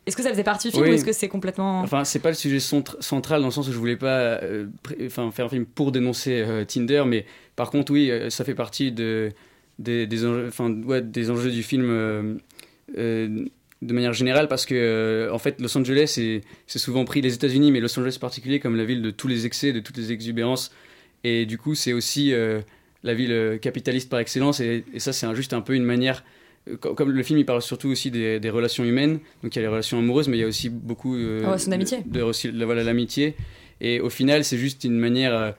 Est-ce 0.04 0.16
que 0.16 0.22
ça 0.22 0.31
faisait 0.31 0.43
partie 0.43 0.69
du 0.69 0.72
film 0.72 0.84
Oui. 0.84 0.90
ou 0.90 0.94
est-ce 0.94 1.04
que 1.04 1.12
c'est 1.12 1.28
complètement... 1.28 1.81
Enfin, 1.81 2.04
c'est 2.04 2.19
pas 2.19 2.31
le 2.31 2.34
sujet 2.34 2.58
centr- 2.58 3.00
central 3.00 3.40
dans 3.40 3.46
le 3.46 3.52
sens 3.52 3.69
où 3.69 3.72
je 3.72 3.78
voulais 3.78 3.96
pas 3.96 4.43
euh, 4.43 4.66
enfin, 5.06 5.31
faire 5.31 5.46
un 5.46 5.49
film 5.49 5.64
pour 5.64 5.93
dénoncer 5.93 6.43
euh, 6.44 6.64
Tinder, 6.64 7.04
mais 7.06 7.25
par 7.54 7.70
contre, 7.70 7.93
oui, 7.93 8.10
euh, 8.10 8.28
ça 8.28 8.44
fait 8.44 8.56
partie 8.56 8.90
de, 8.90 9.31
des, 9.78 10.08
des, 10.08 10.26
enjeux, 10.26 10.49
enfin, 10.49 10.72
ouais, 10.82 11.02
des 11.02 11.31
enjeux 11.31 11.52
du 11.52 11.62
film 11.62 12.40
de 12.88 13.93
manière 13.94 14.12
générale 14.12 14.49
parce 14.49 14.66
que, 14.66 15.28
en 15.32 15.38
fait, 15.38 15.60
Los 15.60 15.76
Angeles, 15.78 16.19
c'est 16.66 16.78
souvent 16.78 17.04
pris, 17.04 17.20
les 17.20 17.34
États-Unis, 17.34 17.70
mais 17.70 17.78
Los 17.78 17.96
Angeles 17.99 18.14
en 18.16 18.20
particulier, 18.20 18.58
comme 18.58 18.76
la 18.76 18.84
ville 18.84 19.02
de 19.02 19.10
tous 19.12 19.28
les 19.28 19.46
excès, 19.46 19.72
de 19.72 19.81
toutes 19.81 19.96
les 19.96 20.10
exubérances. 20.10 20.72
Et 21.25 21.46
du 21.46 21.58
coup, 21.58 21.75
c'est 21.76 21.93
aussi 21.93 22.32
la 23.02 23.14
ville 23.14 23.58
capitaliste 23.60 24.08
par 24.08 24.19
excellence, 24.19 24.60
et, 24.60 24.84
et 24.93 24.99
ça, 24.99 25.12
c'est 25.12 25.32
juste 25.34 25.52
un 25.52 25.60
peu 25.60 25.75
une 25.75 25.84
manière 25.84 26.25
comme 26.81 27.11
le 27.11 27.23
film 27.23 27.38
il 27.38 27.44
parle 27.47 27.61
surtout 27.62 27.88
aussi 27.88 28.11
des, 28.11 28.38
des 28.41 28.50
relations 28.50 28.85
humaines. 28.85 29.19
Donc 29.43 29.55
il 29.55 29.56
y 29.56 29.59
a 29.59 29.62
les 29.62 29.69
relations 29.69 29.99
amoureuses 29.99 30.29
mais 30.29 30.37
il 30.37 30.41
y 30.41 30.44
a 30.44 30.47
aussi 30.47 30.69
beaucoup 30.69 31.17
euh, 31.17 31.44
amitié. 31.73 31.99
de, 32.06 32.19
de- 32.19 32.23
aussi, 32.23 32.53
de- 32.53 32.64
voilà 32.64 32.85
l'amitié. 32.85 33.35
Et 33.81 34.00
au 34.00 34.11
final 34.11 34.44
c'est 34.44 34.59
juste 34.59 34.85
une 34.85 34.99
manière 34.99 35.35
euh, 35.35 35.50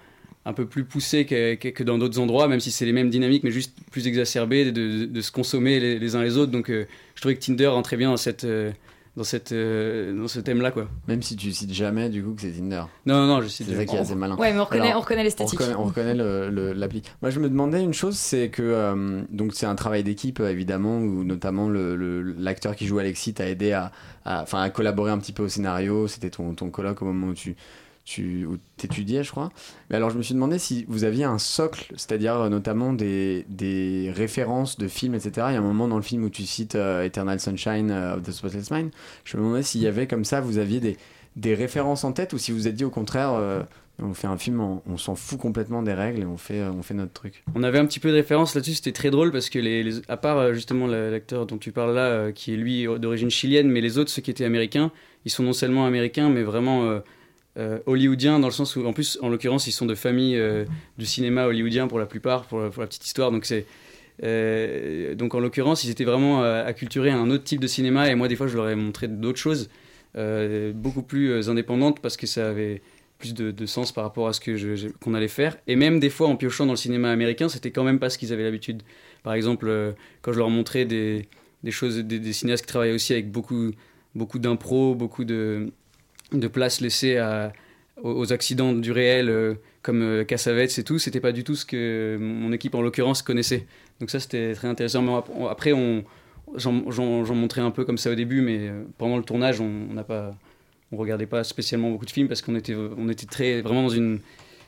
un 0.46 0.54
peu 0.54 0.66
plus 0.66 0.84
poussée 0.86 1.26
que, 1.26 1.56
que- 1.56 1.70
que 1.70 1.84
dans 1.84 1.98
d'autres 1.98 2.20
endroits 2.20 2.48
même 2.48 2.60
si 2.62 2.72
c'est 2.72 2.86
les 2.86 2.94
mêmes 2.94 3.10
dynamiques 3.10 3.44
mais 3.44 3.52
juste 3.52 3.76
plus 3.92 4.08
exacerbées 4.08 4.72
de, 4.72 5.22
se 5.22 5.32
consommer 5.32 5.80
les, 5.80 6.00
les 6.00 6.16
uns 6.16 6.24
les 6.24 6.38
autres. 6.38 6.52
Donc 6.52 6.70
euh, 6.70 6.86
je 7.16 7.22
trouvais 7.22 7.36
que 7.36 7.42
Tinder 7.44 7.68
rentrait 7.68 7.98
bien 7.98 8.10
dans 8.10 8.18
cette 8.18 8.46
euh, 8.46 8.72
dans 9.16 9.24
cette 9.24 9.52
euh, 9.52 10.18
dans 10.20 10.28
ce 10.28 10.40
thème 10.40 10.62
là 10.62 10.72
quoi 10.72 10.88
Même 11.08 11.22
si 11.22 11.36
tu 11.36 11.52
cites 11.52 11.72
jamais, 11.74 12.10
du 12.10 12.24
coup, 12.24 12.34
que 12.34 12.42
c'est 12.42 12.52
Tinder. 12.52 12.84
non 13.06 13.16
non 13.16 13.28
non 13.28 13.42
je 13.42 13.48
sais 13.48 13.64
C'est 13.64 13.76
ça 13.76 13.86
qui 13.86 13.96
est 13.96 14.00
assez 14.00 14.16
malin. 14.16 14.36
Ouais, 14.38 14.52
mais 14.54 14.60
on 14.60 14.64
reconnaît, 14.66 14.88
Alors, 14.88 14.98
on 14.98 15.02
reconnaît 15.02 15.22
On 15.22 15.24
l'esthétique. 15.26 15.60
reconnaît, 15.60 15.76
on 15.78 15.84
reconnaît 15.84 16.16
le- 16.16 16.50
le- 16.50 16.74
l'appli. 16.74 17.04
Moi, 17.22 17.30
je 17.30 17.40
me 17.40 17.48
demandais 17.50 17.84
une 17.84 17.94
chose, 17.94 18.16
c'est 18.18 18.50
que 18.50 18.64
euh, 18.64 19.22
donc 19.30 19.54
c'est 19.54 19.68
un 19.68 19.76
travail 19.76 20.04
d'équipe 20.04 20.40
euh, 20.40 20.50
évidemment, 20.50 20.98
où 20.98 21.24
notamment 21.24 21.70
le- 21.70 21.96
le- 21.96 22.22
l'acteur 22.40 22.76
qui 22.76 22.88
joue 22.88 22.98
Alexis 23.00 23.36
t'a 23.36 23.48
aidé 23.48 23.72
à, 23.74 23.92
à 24.26 24.70
collaborer 24.72 25.12
un 25.12 25.20
petit 25.20 25.32
peu 25.34 25.44
au 25.44 25.50
scénario. 25.50 26.08
C'était 26.08 26.30
ton, 26.32 26.56
ton 26.56 26.70
colloque 26.72 27.02
au 27.02 27.06
moment 27.06 27.28
où 27.28 27.34
tu 27.36 27.56
tu 28.06 28.46
où 28.46 28.58
t'étudiais, 28.78 29.24
je 29.24 29.32
crois. 29.32 29.50
Mais 29.90 29.96
alors, 29.96 30.10
je 30.10 30.18
me 30.18 30.24
suis 30.24 30.34
demandé 30.34 30.60
si 30.60 30.86
vous 30.88 31.04
aviez 31.06 31.24
un 31.24 31.40
socle, 31.40 31.86
c'est-à-dire 31.96 32.36
euh, 32.36 32.50
notamment 32.50 32.92
des, 32.94 33.46
références 34.14 34.78
de 34.78 34.88
films, 34.88 35.16
etc. 35.16 35.48
Il 35.50 35.54
y 35.54 35.56
a 35.56 35.60
un 35.60 35.62
moment 35.62 35.88
dans 35.88 35.96
le 35.96 36.04
film 36.04 36.24
où 36.24 36.30
tu 36.30 36.44
cites 36.44 36.76
euh, 36.76 37.04
Eternal 37.04 37.40
Sunshine 37.40 37.92
euh, 37.92 38.16
of 38.16 38.24
the 38.24 38.32
Spotless 38.32 38.72
Mind. 38.72 38.92
Je 39.24 39.38
me 39.38 39.44
demandais 39.44 39.64
s'il 39.64 39.82
y 39.82 39.88
avait 39.88 40.08
comme 40.08 40.26
ça, 40.26 40.42
vous 40.42 40.58
aviez 40.58 40.80
des, 41.36 41.56
références 41.56 42.04
en 42.04 42.12
tête 42.12 42.34
ou 42.34 42.38
si 42.38 42.52
vous 42.52 42.68
êtes 42.68 42.76
dit 42.76 42.84
au 42.84 42.90
contraire. 42.90 43.42
on 44.00 44.14
fait 44.14 44.28
un 44.28 44.38
film, 44.38 44.60
on, 44.86 44.98
s'en 44.98 45.16
fout 45.16 45.40
complètement 45.40 45.82
des 45.82 45.94
règles 45.94 46.22
et 46.22 46.26
on 46.26 46.38
fait, 46.38 46.62
notre 46.94 47.14
truc. 47.14 47.44
On 47.56 47.64
avait 47.64 47.80
un 47.80 47.86
petit 47.86 48.00
peu 48.00 48.10
de 48.10 48.16
référence 48.16 48.54
là-dessus, 48.54 48.76
c'était 48.76 48.92
très 48.92 49.10
drôle 49.10 49.32
parce 49.32 49.50
que 49.50 50.12
à 50.12 50.18
part 50.18 50.54
justement 50.54 50.86
la- 50.86 51.10
l'acteur 51.10 51.48
dont 51.48 51.58
tu 51.58 51.72
parles 51.72 51.96
là, 51.96 52.32
qui 52.32 52.54
est 52.54 52.58
lui 52.58 52.86
d'origine 53.00 53.32
chilienne, 53.32 53.70
mais 53.70 53.82
les 53.82 53.98
autres, 53.98 54.12
ceux 54.12 54.22
qui 54.22 54.30
étaient 54.30 54.46
américains, 54.46 54.92
ils 55.26 55.32
sont 55.32 55.44
non 55.44 55.54
seulement 55.54 55.88
américains, 55.88 56.30
mais 56.30 56.44
vraiment 56.44 57.02
euh, 57.58 57.80
hollywoodiens 57.86 58.40
dans 58.40 58.48
le 58.48 58.54
sens 58.54 58.76
où, 58.76 58.86
en 58.86 58.94
plus, 58.94 59.20
en 59.22 59.30
l'occurrence, 59.30 59.68
ils 59.68 59.72
sont 59.72 59.86
de 59.86 59.96
famille 59.96 60.38
euh, 60.38 60.66
du 60.98 61.06
cinéma 61.06 61.46
hollywoodien 61.46 61.88
pour 61.88 62.00
la 62.00 62.06
plupart, 62.06 62.46
pour, 62.46 62.60
la- 62.62 62.70
petite 62.70 63.06
histoire. 63.06 63.32
Donc 63.32 63.46
c'est 63.46 63.66
euh, 64.24 65.16
donc 65.16 65.36
en 65.36 65.40
l'occurrence, 65.40 65.84
ils 65.84 65.90
étaient 65.90 66.04
vraiment 66.04 66.44
euh, 66.44 66.66
acculturés 66.66 67.10
à 67.10 67.18
un 67.18 67.30
autre 67.30 67.44
type 67.44 67.60
de 67.60 67.68
cinéma 67.68 68.10
et 68.10 68.16
moi 68.16 68.28
des 68.28 68.36
fois 68.36 68.46
je 68.46 68.56
leur 68.56 68.70
ai 68.70 68.76
montré 68.76 69.08
d'autres 69.08 69.40
choses 69.40 69.70
beaucoup 70.76 71.02
plus 71.02 71.50
indépendantes 71.50 72.00
parce 72.00 72.18
que 72.18 72.28
ça 72.28 72.48
avait 72.48 72.84
plus 73.18 73.34
de, 73.34 73.66
sens 73.66 73.92
par 73.92 74.04
rapport 74.04 74.28
à 74.28 74.34
ce 74.34 74.40
que 74.40 74.92
qu'on 75.00 75.16
allait 75.16 75.28
faire. 75.28 75.58
Et 75.66 75.76
même 75.76 76.00
des 76.00 76.12
fois 76.12 76.28
en 76.28 76.36
piochant 76.36 76.68
dans 76.68 76.74
le 76.74 76.78
cinéma 76.78 77.12
américain, 77.12 77.50
c'était 77.50 77.72
quand 77.72 77.84
même 77.84 77.98
pas 77.98 78.12
ce 78.12 78.20
qu'ils 78.20 78.32
avaient 78.32 78.44
l'habitude. 78.44 78.84
Par 79.24 79.34
exemple, 79.34 79.96
quand 80.22 80.32
je 80.32 80.38
leur 80.38 80.52
montrais 80.52 80.86
des, 80.86 81.28
des 81.64 81.72
choses, 81.72 81.98
des, 81.98 82.20
des 82.20 82.34
cinéastes 82.34 82.64
qui 82.66 82.68
travaillaient 82.70 82.94
aussi 82.94 83.14
avec 83.14 83.32
beaucoup, 83.32 83.72
beaucoup 84.14 84.38
d'impro, 84.38 84.94
beaucoup 84.94 85.24
de, 85.24 85.72
de 86.40 86.48
place 86.48 86.82
laissée 86.82 87.20
aux, 88.02 88.34
accidents 88.34 88.74
du 88.74 88.92
réel, 88.92 89.30
euh, 89.30 89.56
comme 89.82 90.02
euh, 90.02 90.24
Cassavetes 90.24 90.78
et 90.80 90.84
tout, 90.84 91.00
c'était 91.00 91.20
pas 91.20 91.32
du 91.32 91.44
tout 91.44 91.56
ce 91.56 91.66
que 91.66 92.18
mon 92.20 92.52
équipe 92.52 92.76
en 92.76 92.82
l'occurrence 92.82 93.22
connaissait. 93.22 93.66
Donc 94.00 94.10
ça 94.10 94.20
c'était 94.20 94.54
très 94.54 94.68
intéressant. 94.68 95.02
Mais 95.02 95.14
après, 95.50 95.74
on, 95.74 96.04
j'en, 96.56 96.74
montrais 97.36 97.62
un 97.62 97.72
peu 97.72 97.86
comme 97.86 97.98
ça 97.98 98.12
au 98.12 98.16
début, 98.16 98.42
mais 98.42 98.68
euh, 98.68 98.84
pendant 98.98 99.18
le 99.18 99.24
tournage, 99.24 99.62
on 99.62 99.88
on 99.90 99.94
n'a 99.94 100.04
pas 100.04 100.36
on 100.94 100.98
regardait 100.98 101.26
pas 101.26 101.44
spécialement 101.44 101.90
beaucoup 101.90 102.06
de 102.06 102.12
films 102.12 102.28
parce 102.28 102.42
qu'on 102.42 102.56
était, 102.56 102.76
on 102.76 103.10
était 103.10 103.26
très, 103.26 103.62
vraiment 103.62 103.84
dans 103.84 103.90
une, 103.90 104.20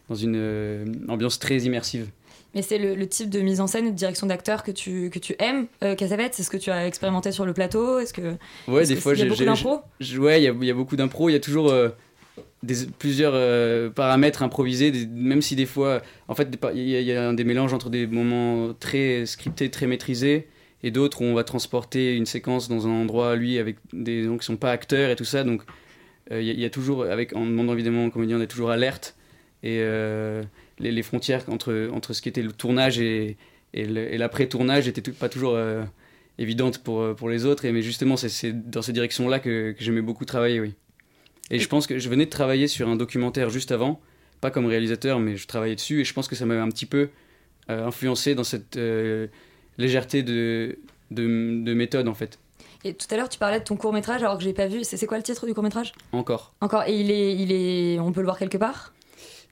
dans 0.10 0.16
une 0.16 0.36
euh, 0.36 0.86
ambiance 1.08 1.40
très 1.40 1.58
immersive. 1.60 2.10
Mais 2.56 2.62
c'est 2.62 2.78
le, 2.78 2.96
le 2.96 3.08
type 3.08 3.30
de 3.30 3.42
mise 3.42 3.60
en 3.60 3.68
scène 3.68 3.86
et 3.88 3.92
de 3.92 3.96
direction 3.96 4.26
d'acteur 4.28 4.64
que 4.64 4.72
tu, 4.72 5.10
que 5.10 5.20
tu 5.20 5.36
aimes, 5.40 5.68
euh, 5.84 5.94
C'est 6.32 6.44
ce 6.44 6.50
que 6.50 6.58
tu 6.58 6.72
as 6.72 6.88
expérimenté 6.88 7.32
sur 7.34 7.46
le 7.46 7.54
plateau. 7.54 8.00
Est-ce 8.00 8.14
que 8.14 8.36
Ouais, 8.68 8.82
est-ce 8.84 8.90
des 8.90 8.96
que 8.96 9.02
fois, 9.02 9.14
il 9.14 9.20
y 9.20 9.22
a 9.50 9.56
j'ai, 10.00 10.18
ouais, 10.18 10.42
il 10.42 10.46
y 10.46 10.48
a, 10.48 10.54
il 10.60 10.66
y 10.66 10.72
a 10.72 10.74
beaucoup 10.74 10.96
d'impro, 10.96 11.28
il 11.30 11.34
y 11.34 11.36
a 11.36 11.40
toujours 11.42 11.70
euh, 11.70 11.90
des, 12.64 12.86
plusieurs 12.98 13.34
euh, 13.36 13.90
paramètres 13.90 14.42
improvisés, 14.42 14.92
des- 14.92 15.06
même 15.06 15.42
si 15.42 15.56
des 15.58 15.66
fois, 15.66 16.02
en 16.30 16.34
fait, 16.36 16.48
il 16.74 16.80
y, 16.82 16.92
y 17.04 17.12
a 17.12 17.34
des 17.34 17.44
mélanges 17.44 17.74
entre 17.74 17.90
des 17.90 18.08
moments 18.08 18.74
très 18.80 19.26
scriptés, 19.26 19.70
très 19.70 19.86
maîtrisés, 19.88 20.48
et 20.82 20.92
d'autres 20.92 21.22
où 21.22 21.26
on 21.26 21.34
va 21.34 21.44
transporter 21.44 22.16
une 22.16 22.26
séquence 22.26 22.70
dans 22.70 22.88
un 22.88 22.92
endroit, 22.92 23.36
lui, 23.36 23.60
avec 23.60 23.76
des 23.92 24.24
gens 24.24 24.38
qui 24.38 24.46
sont 24.46 24.56
pas 24.58 24.72
acteurs 24.72 25.10
et 25.10 25.16
tout 25.18 25.26
ça. 25.26 25.44
Donc, 25.44 25.62
euh, 26.32 26.42
il 26.42 26.48
y, 26.48 26.52
a- 26.52 26.54
il 26.54 26.60
y 26.62 26.66
a 26.66 26.70
toujours, 26.70 27.04
avec, 27.04 27.36
en 27.36 27.46
demandant 27.46 27.74
évidemment 27.74 28.06
aux 28.06 28.12
comédiens 28.12 28.40
d'être 28.40 28.52
toujours 28.52 28.72
alerte, 28.72 29.16
et 29.64 29.80
euh, 29.82 30.42
les, 30.80 30.92
les 30.92 31.04
frontières 31.04 31.44
entre, 31.48 31.90
entre 31.94 32.14
ce 32.14 32.22
qui 32.22 32.30
était 32.30 32.42
le 32.42 32.52
tournage 32.52 33.00
et, 33.00 33.38
et 33.74 33.86
l'après-tournage 34.18 34.88
étaient 34.88 35.02
tout- 35.02 35.14
pas 35.14 35.30
toujours 35.30 35.54
euh, 35.56 35.84
évidentes 36.38 36.80
pour, 36.84 37.02
euh, 37.02 37.14
pour 37.14 37.30
les 37.30 37.46
autres. 37.46 37.66
Et, 37.66 37.72
mais 37.72 37.82
justement, 37.82 38.18
c'est- 38.18 38.52
dans 38.54 38.82
cette 38.82 38.96
direction-là 38.96 39.40
que, 39.40 39.72
que 39.72 39.84
j'aimais 39.84 40.02
beaucoup 40.02 40.26
travailler, 40.26 40.60
oui. 40.60 40.74
Et 41.52 41.60
je 41.60 41.68
pense 41.68 41.86
que 41.88 42.00
je 42.00 42.10
venais 42.10 42.26
de 42.26 42.30
travailler 42.32 42.68
sur 42.68 42.90
un 42.90 42.96
documentaire 42.96 43.50
juste 43.50 43.72
avant, 43.72 44.02
pas 44.42 44.50
comme 44.52 44.66
réalisateur, 44.66 45.20
mais 45.20 45.36
je 45.38 45.46
travaillais 45.48 45.76
dessus, 45.76 46.02
et 46.02 46.04
je 46.04 46.14
pense 46.14 46.28
que 46.28 46.36
ça 46.36 46.46
m'avait 46.46 46.60
un 46.62 46.70
petit 46.70 46.88
peu 46.88 47.10
euh, 47.70 47.86
influencé 47.86 48.34
dans 48.34 48.44
cette 48.44 48.78
euh, 48.78 49.28
légèreté 49.78 50.24
de, 50.24 50.78
de, 51.12 51.24
de 51.64 51.74
méthode, 51.74 52.08
en 52.08 52.14
fait. 52.16 52.40
Et 52.84 52.94
tout 52.94 53.06
à 53.12 53.18
l'heure, 53.18 53.30
tu 53.30 53.38
parlais 53.40 53.60
de 53.60 53.64
ton 53.64 53.76
court 53.78 53.94
métrage, 53.94 54.22
alors 54.24 54.38
que 54.38 54.44
j'ai 54.44 54.54
pas 54.54 54.68
vu. 54.68 54.84
C'est 54.84 54.98
c'est 54.98 55.06
quoi 55.08 55.18
le 55.18 55.24
titre 55.24 55.46
du 55.46 55.54
court 55.54 55.64
métrage 55.64 55.94
Encore. 56.12 56.54
Encore. 56.62 56.84
Et 56.88 57.00
il 57.00 57.12
est, 57.12 57.36
il 57.36 57.52
est, 57.52 58.00
on 58.00 58.12
peut 58.12 58.22
le 58.22 58.26
voir 58.26 58.38
quelque 58.40 58.58
part? 58.58 58.94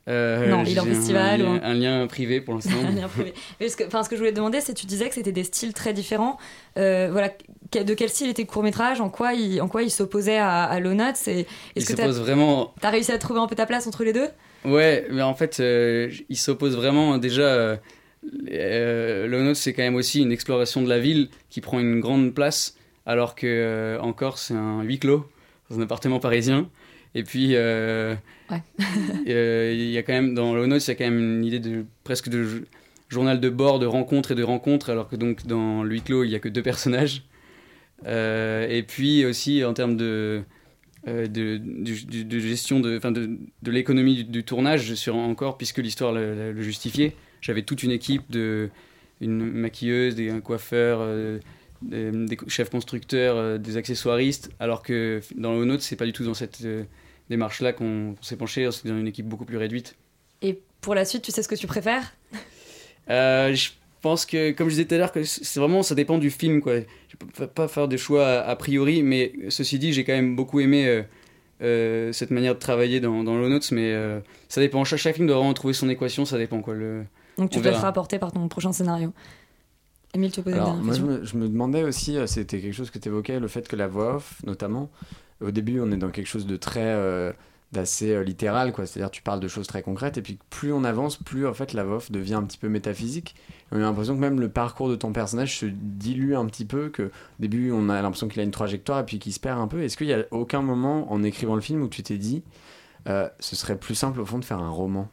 Euh, 0.09 0.49
Non, 0.49 0.63
il 0.67 0.75
est 0.75 0.79
en 0.81 0.83
j'ai 0.83 0.89
un 0.91 0.93
festival 0.95 1.41
ou- 1.43 1.59
un 1.63 1.73
lien 1.73 2.05
privé 2.07 2.41
pour 2.41 2.55
l'instant. 2.55 2.71
Ce 3.61 3.75
que, 3.77 3.83
ce 3.89 4.09
que 4.09 4.15
je 4.15 4.19
voulais 4.19 4.31
te 4.31 4.35
demander, 4.35 4.59
c'est 4.59 4.73
tu 4.73 4.85
disais 4.85 5.07
que 5.07 5.15
c'était 5.15 5.31
des 5.31 5.45
styles 5.45 5.73
très 5.73 5.93
différents. 5.93 6.37
Euh, 6.77 7.07
voilà, 7.11 7.29
que- 7.29 7.83
de 7.83 7.93
quel 7.93 8.09
style 8.09 8.29
était 8.29 8.41
le 8.41 8.47
court 8.47 8.63
métrage 8.63 8.99
En 8.99 9.09
quoi 9.09 9.33
il, 9.33 9.61
en 9.61 9.69
quoi 9.69 9.81
il 9.81 9.89
s'opposait 9.89 10.37
à, 10.37 10.63
à 10.63 10.79
Low 10.81 10.91
Et 10.91 10.95
Il 10.95 10.99
est-ce 10.99 11.85
que 11.85 11.91
se 11.93 11.93
t'as 11.97 12.05
pose 12.05 12.19
vraiment 12.19 12.73
as 12.83 12.89
réussi 12.89 13.11
à 13.13 13.17
trouver 13.17 13.39
un 13.39 13.47
peu 13.47 13.55
ta 13.55 13.65
place 13.65 13.87
entre 13.87 14.03
les 14.03 14.11
deux? 14.11 14.27
Ouais, 14.65 15.07
mais 15.09 15.21
en 15.21 15.35
fait, 15.35 15.59
euh, 15.61 16.11
il 16.29 16.37
s'oppose 16.37 16.75
vraiment 16.75 17.17
déjà. 17.17 17.77
Note, 18.23 19.55
c'est 19.55 19.73
quand 19.73 19.83
même 19.83 19.95
aussi 19.95 20.21
une 20.21 20.31
exploration 20.31 20.81
de 20.81 20.89
la 20.89 20.99
ville 20.99 21.29
qui 21.49 21.61
prend 21.61 21.79
une 21.79 21.99
grande 21.99 22.33
place, 22.33 22.75
alors 23.05 23.35
que 23.35 23.97
encore 24.01 24.37
c'est 24.37 24.53
un 24.53 24.81
huis 24.83 24.99
clos 24.99 25.25
dans 25.69 25.79
un 25.79 25.81
appartement 25.83 26.19
parisien. 26.19 26.69
Et 27.15 27.23
puis, 27.23 27.51
euh, 27.55 28.15
Ouais. 28.51 28.61
euh, 29.27 29.71
il 29.75 29.89
y 29.91 29.97
a 29.97 30.03
quand 30.03 30.13
même 30.13 30.33
dans 30.33 30.53
Note, 30.67 30.85
il 30.85 30.89
y 30.89 30.91
a 30.91 30.95
quand 30.95 31.03
même 31.05 31.19
une 31.37 31.45
idée 31.45 31.59
de 31.59 31.85
presque 32.03 32.29
de 32.29 32.43
jo- 32.43 32.59
journal 33.09 33.39
de 33.39 33.49
bord, 33.49 33.79
de 33.79 33.85
rencontres 33.85 34.31
et 34.31 34.35
de 34.35 34.43
rencontres, 34.43 34.89
alors 34.89 35.07
que 35.09 35.15
donc 35.15 35.45
dans 35.45 35.83
le 35.83 35.91
huis 35.91 36.01
clos, 36.01 36.23
il 36.23 36.31
y 36.31 36.35
a 36.35 36.39
que 36.39 36.49
deux 36.49 36.63
personnages. 36.63 37.23
Euh, 38.05 38.67
et 38.69 38.83
puis 38.83 39.25
aussi 39.25 39.63
en 39.63 39.73
termes 39.73 39.95
de 39.95 40.41
de, 41.05 42.39
gestion 42.39 42.79
de, 42.79 42.97
enfin 42.97 43.11
de, 43.11 43.37
de 43.61 43.71
l'économie 43.71 44.15
du, 44.15 44.23
du 44.23 44.43
tournage 44.43 44.93
encore 45.09 45.57
puisque 45.57 45.77
l'histoire 45.79 46.11
le, 46.13 46.33
le- 46.33 46.51
le 46.53 46.61
justifiait 46.61 47.13
j'avais 47.41 47.61
toute 47.63 47.83
une 47.83 47.91
équipe 47.91 48.23
de 48.29 48.69
une 49.19 49.43
maquilleuse 49.51 50.15
des 50.15 50.29
un 50.29 50.39
coiffeur 50.41 50.99
euh, 51.01 51.39
des, 51.83 52.11
des 52.11 52.37
chefs 52.47 52.69
constructeurs 52.69 53.35
euh, 53.37 53.57
des 53.57 53.77
accessoiristes 53.77 54.49
alors 54.59 54.81
que 54.81 55.21
dans 55.37 55.53
le 55.53 55.65
Note 55.65 55.81
c'est 55.81 55.95
pas 55.95 56.05
du 56.05 56.13
tout 56.13 56.23
dans 56.23 56.33
cette 56.33 56.65
démarche 57.29 57.61
là 57.61 57.73
qu'on 57.73 58.15
s'est 58.21 58.37
penché 58.37 58.69
c'est 58.71 58.87
dans 58.87 58.97
une 58.97 59.07
équipe 59.07 59.27
beaucoup 59.27 59.45
plus 59.45 59.57
réduite 59.57 59.95
Et 60.41 60.61
pour 60.83 60.93
la 60.93 61.05
suite, 61.05 61.23
tu 61.23 61.31
sais 61.31 61.41
ce 61.41 61.47
que 61.47 61.55
tu 61.55 61.65
préfères? 61.65 62.13
Euh, 63.09 63.53
je 63.53 63.71
pense 64.01 64.25
que, 64.25 64.51
comme 64.51 64.67
je 64.67 64.75
disais 64.75 64.85
tout 64.85 64.95
à 64.95 64.97
l'heure, 64.97 65.11
que 65.11 65.23
c'est 65.23 65.59
vraiment, 65.59 65.81
ça 65.81 65.95
dépend 65.95 66.17
du 66.17 66.29
film, 66.29 66.61
quoi. 66.61 66.79
Je 67.07 67.17
peux 67.17 67.47
pas 67.47 67.67
faire 67.67 67.87
de 67.87 67.97
choix 67.97 68.39
a, 68.39 68.55
priori, 68.55 69.01
mais 69.01 69.33
ceci 69.49 69.79
dit, 69.79 69.93
j'ai 69.93 70.03
quand 70.03 70.13
même 70.13 70.35
beaucoup 70.35 70.59
aimé 70.59 70.87
euh, 70.87 71.03
euh, 71.61 72.11
cette 72.11 72.31
manière 72.31 72.53
de 72.53 72.59
travailler 72.59 72.99
dans, 72.99 73.23
dans 73.23 73.35
Low 73.35 73.49
Notes, 73.49 73.71
mais 73.71 73.91
euh, 73.93 74.19
ça 74.49 74.61
dépend. 74.61 74.83
Chaque, 74.83 74.99
chaque 74.99 75.15
film 75.15 75.27
doit 75.27 75.37
vraiment 75.37 75.53
trouver 75.53 75.73
son 75.73 75.89
équation, 75.89 76.25
ça 76.25 76.37
dépend, 76.37 76.61
quoi. 76.61 76.75
Le... 76.75 77.05
Donc 77.37 77.49
tu 77.49 77.61
te 77.61 77.71
feras 77.71 77.87
apporter 77.87 78.19
par 78.19 78.31
ton 78.31 78.47
prochain 78.47 78.73
scénario. 78.73 79.13
Émile, 80.13 80.31
tu 80.31 80.41
une 80.45 80.53
Alors, 80.53 80.75
moi, 80.75 80.93
je 80.93 81.01
me, 81.01 81.23
je 81.25 81.37
me 81.37 81.47
demandais 81.47 81.83
aussi, 81.83 82.17
euh, 82.17 82.27
c'était 82.27 82.61
quelque 82.61 82.73
chose 82.73 82.91
que 82.91 82.99
tu 82.99 83.09
évoquais, 83.09 83.39
le 83.39 83.47
fait 83.47 83.67
que 83.67 83.75
la 83.75 83.87
voix 83.87 84.15
off, 84.15 84.41
notamment, 84.45 84.89
au 85.41 85.51
début, 85.51 85.79
on 85.79 85.91
est 85.91 85.97
dans 85.97 86.11
quelque 86.11 86.27
chose 86.27 86.45
de 86.45 86.55
très. 86.55 86.81
euh, 86.83 87.33
d'assez 87.73 88.11
euh, 88.11 88.23
littéral, 88.23 88.71
quoi. 88.71 88.85
C'est-à-dire, 88.85 89.11
tu 89.11 89.21
parles 89.21 89.39
de 89.39 89.47
choses 89.47 89.67
très 89.67 89.81
concrètes, 89.81 90.17
et 90.17 90.21
puis 90.21 90.37
plus 90.49 90.71
on 90.71 90.83
avance, 90.83 91.17
plus 91.17 91.47
en 91.47 91.53
fait 91.53 91.73
la 91.73 91.83
voix 91.83 91.97
off 91.97 92.11
devient 92.11 92.35
un 92.35 92.43
petit 92.43 92.57
peu 92.59 92.69
métaphysique. 92.69 93.35
Et 93.71 93.75
on 93.75 93.77
a 93.77 93.79
l'impression 93.79 94.15
que 94.15 94.19
même 94.21 94.39
le 94.39 94.49
parcours 94.49 94.89
de 94.89 94.95
ton 94.95 95.11
personnage 95.11 95.57
se 95.57 95.65
dilue 95.65 96.35
un 96.35 96.45
petit 96.45 96.65
peu, 96.65 96.89
que 96.89 97.03
au 97.03 97.09
début, 97.39 97.71
on 97.71 97.89
a 97.89 98.01
l'impression 98.01 98.27
qu'il 98.27 98.39
a 98.39 98.43
une 98.43 98.51
trajectoire, 98.51 98.99
et 98.99 99.05
puis 99.05 99.19
qu'il 99.19 99.33
se 99.33 99.39
perd 99.39 99.59
un 99.59 99.67
peu. 99.67 99.81
Est-ce 99.81 99.97
qu'il 99.97 100.07
y 100.07 100.13
a 100.13 100.23
aucun 100.31 100.61
moment 100.61 101.11
en 101.11 101.23
écrivant 101.23 101.55
le 101.55 101.61
film 101.61 101.81
où 101.81 101.87
tu 101.87 102.03
t'es 102.03 102.17
dit, 102.17 102.43
euh, 103.09 103.27
ce 103.39 103.55
serait 103.55 103.77
plus 103.77 103.95
simple 103.95 104.21
au 104.21 104.25
fond 104.25 104.37
de 104.39 104.45
faire 104.45 104.59
un 104.59 104.69
roman? 104.69 105.09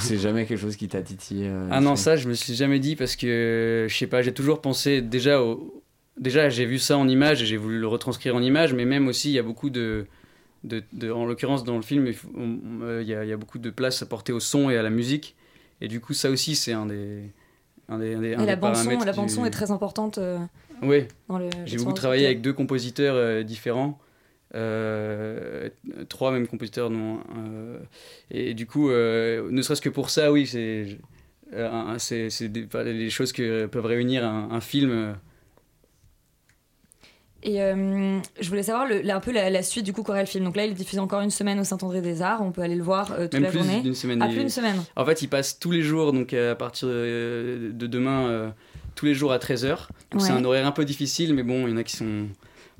C'est 0.00 0.18
jamais 0.18 0.46
quelque 0.46 0.58
chose 0.60 0.76
qui 0.76 0.88
t'a 0.88 1.02
titillé 1.02 1.46
euh, 1.48 1.68
Ah 1.70 1.80
non, 1.80 1.96
ça, 1.96 2.16
je 2.16 2.28
me 2.28 2.34
suis 2.34 2.54
jamais 2.54 2.78
dit 2.78 2.96
parce 2.96 3.16
que, 3.16 3.86
je 3.88 3.96
sais 3.96 4.06
pas, 4.06 4.22
j'ai 4.22 4.32
toujours 4.34 4.60
pensé 4.60 5.00
déjà 5.02 5.42
au. 5.42 5.82
Déjà, 6.18 6.50
j'ai 6.50 6.66
vu 6.66 6.78
ça 6.78 6.98
en 6.98 7.08
image 7.08 7.42
et 7.42 7.46
j'ai 7.46 7.56
voulu 7.56 7.78
le 7.78 7.86
retranscrire 7.86 8.34
en 8.36 8.42
image, 8.42 8.74
mais 8.74 8.84
même 8.84 9.08
aussi, 9.08 9.30
il 9.30 9.34
y 9.34 9.38
a 9.38 9.42
beaucoup 9.42 9.70
de. 9.70 10.06
de, 10.64 10.82
de- 10.92 11.10
en 11.10 11.24
l'occurrence, 11.24 11.64
dans 11.64 11.76
le 11.76 11.82
film, 11.82 12.06
il 12.06 12.14
faut- 12.14 12.28
on- 12.36 12.58
on- 12.64 12.82
euh, 12.82 13.02
il 13.02 13.08
y, 13.08 13.14
a, 13.14 13.24
il 13.24 13.30
y 13.30 13.32
a 13.32 13.36
beaucoup 13.38 13.58
de 13.58 13.70
place 13.70 14.02
apportée 14.02 14.32
au 14.32 14.40
son 14.40 14.68
et 14.70 14.76
à 14.76 14.82
la 14.82 14.90
musique. 14.90 15.34
Et 15.80 15.88
du 15.88 16.00
coup, 16.00 16.12
ça 16.12 16.30
aussi, 16.30 16.54
c'est 16.56 16.72
un 16.72 16.86
des. 16.86 17.22
Un 17.88 17.98
des, 17.98 18.14
un 18.14 18.20
des- 18.20 18.28
Et 18.28 18.36
la 18.36 18.44
des 18.46 18.56
bande 18.56 18.76
son, 18.76 18.82
paramètres 18.84 19.06
la 19.06 19.12
bande 19.12 19.26
du- 19.28 19.34
son 19.34 19.44
est 19.46 19.50
très 19.50 19.70
importante 19.70 20.18
euh, 20.18 20.38
Oui, 20.82 21.04
j'ai 21.64 21.76
beaucoup 21.78 21.92
travaillé 21.94 22.26
avec 22.26 22.40
deux 22.42 22.52
compositeurs 22.52 23.14
euh, 23.16 23.42
différents, 23.42 23.98
trois 26.08 26.32
même 26.32 26.46
compositeurs, 26.46 26.90
non. 26.90 27.20
euh, 27.36 27.78
et 28.30 28.54
du 28.54 28.66
coup, 28.66 28.90
euh, 28.90 29.48
ne 29.50 29.62
serait-ce 29.62 29.80
que 29.80 29.88
pour 29.88 30.10
ça, 30.10 30.32
oui, 30.32 30.46
c'est 30.46 30.98
euh, 31.52 31.94
c'est 31.98 32.28
les 32.84 33.10
choses 33.10 33.32
que 33.32 33.66
peuvent 33.66 33.86
réunir 33.86 34.24
un, 34.24 34.48
un 34.52 34.60
film. 34.60 34.90
euh. 34.90 35.12
Et 37.42 37.62
euh, 37.62 38.18
je 38.38 38.48
voulais 38.50 38.62
savoir 38.62 38.86
le, 38.86 39.00
là, 39.00 39.16
un 39.16 39.20
peu 39.20 39.32
la, 39.32 39.48
la 39.48 39.62
suite 39.62 39.84
du 39.86 39.94
coup 39.94 40.02
Corel 40.02 40.26
Film. 40.26 40.44
Donc 40.44 40.56
là, 40.56 40.66
il 40.66 40.72
est 40.72 40.74
diffusé 40.74 40.98
encore 41.00 41.22
une 41.22 41.30
semaine 41.30 41.58
au 41.58 41.64
Saint-André 41.64 42.02
des 42.02 42.20
Arts. 42.20 42.42
On 42.42 42.52
peut 42.52 42.60
aller 42.60 42.74
le 42.74 42.82
voir 42.82 43.12
euh, 43.12 43.22
toute 43.24 43.34
Même 43.34 43.44
la 43.44 43.48
plus 43.48 43.58
journée. 43.60 43.80
d'une 43.80 43.94
semaine. 43.94 44.20
Ah, 44.22 44.28
plus 44.28 44.42
une 44.42 44.50
semaine. 44.50 44.76
En 44.94 45.06
fait, 45.06 45.22
il 45.22 45.28
passe 45.28 45.58
tous 45.58 45.70
les 45.70 45.80
jours, 45.80 46.12
donc 46.12 46.34
à 46.34 46.54
partir 46.54 46.88
de, 46.88 47.70
de 47.72 47.86
demain, 47.86 48.26
euh, 48.28 48.50
tous 48.94 49.06
les 49.06 49.14
jours 49.14 49.32
à 49.32 49.38
13h. 49.38 49.88
Donc 50.10 50.20
c'est 50.20 50.32
Ouais. 50.32 50.38
un 50.38 50.44
horaire 50.44 50.66
un 50.66 50.72
peu 50.72 50.84
difficile, 50.84 51.32
mais 51.32 51.42
bon, 51.42 51.66
il 51.66 51.70
y 51.70 51.72
en 51.72 51.78
a 51.78 51.82
qui 51.82 51.96
sont 51.96 52.26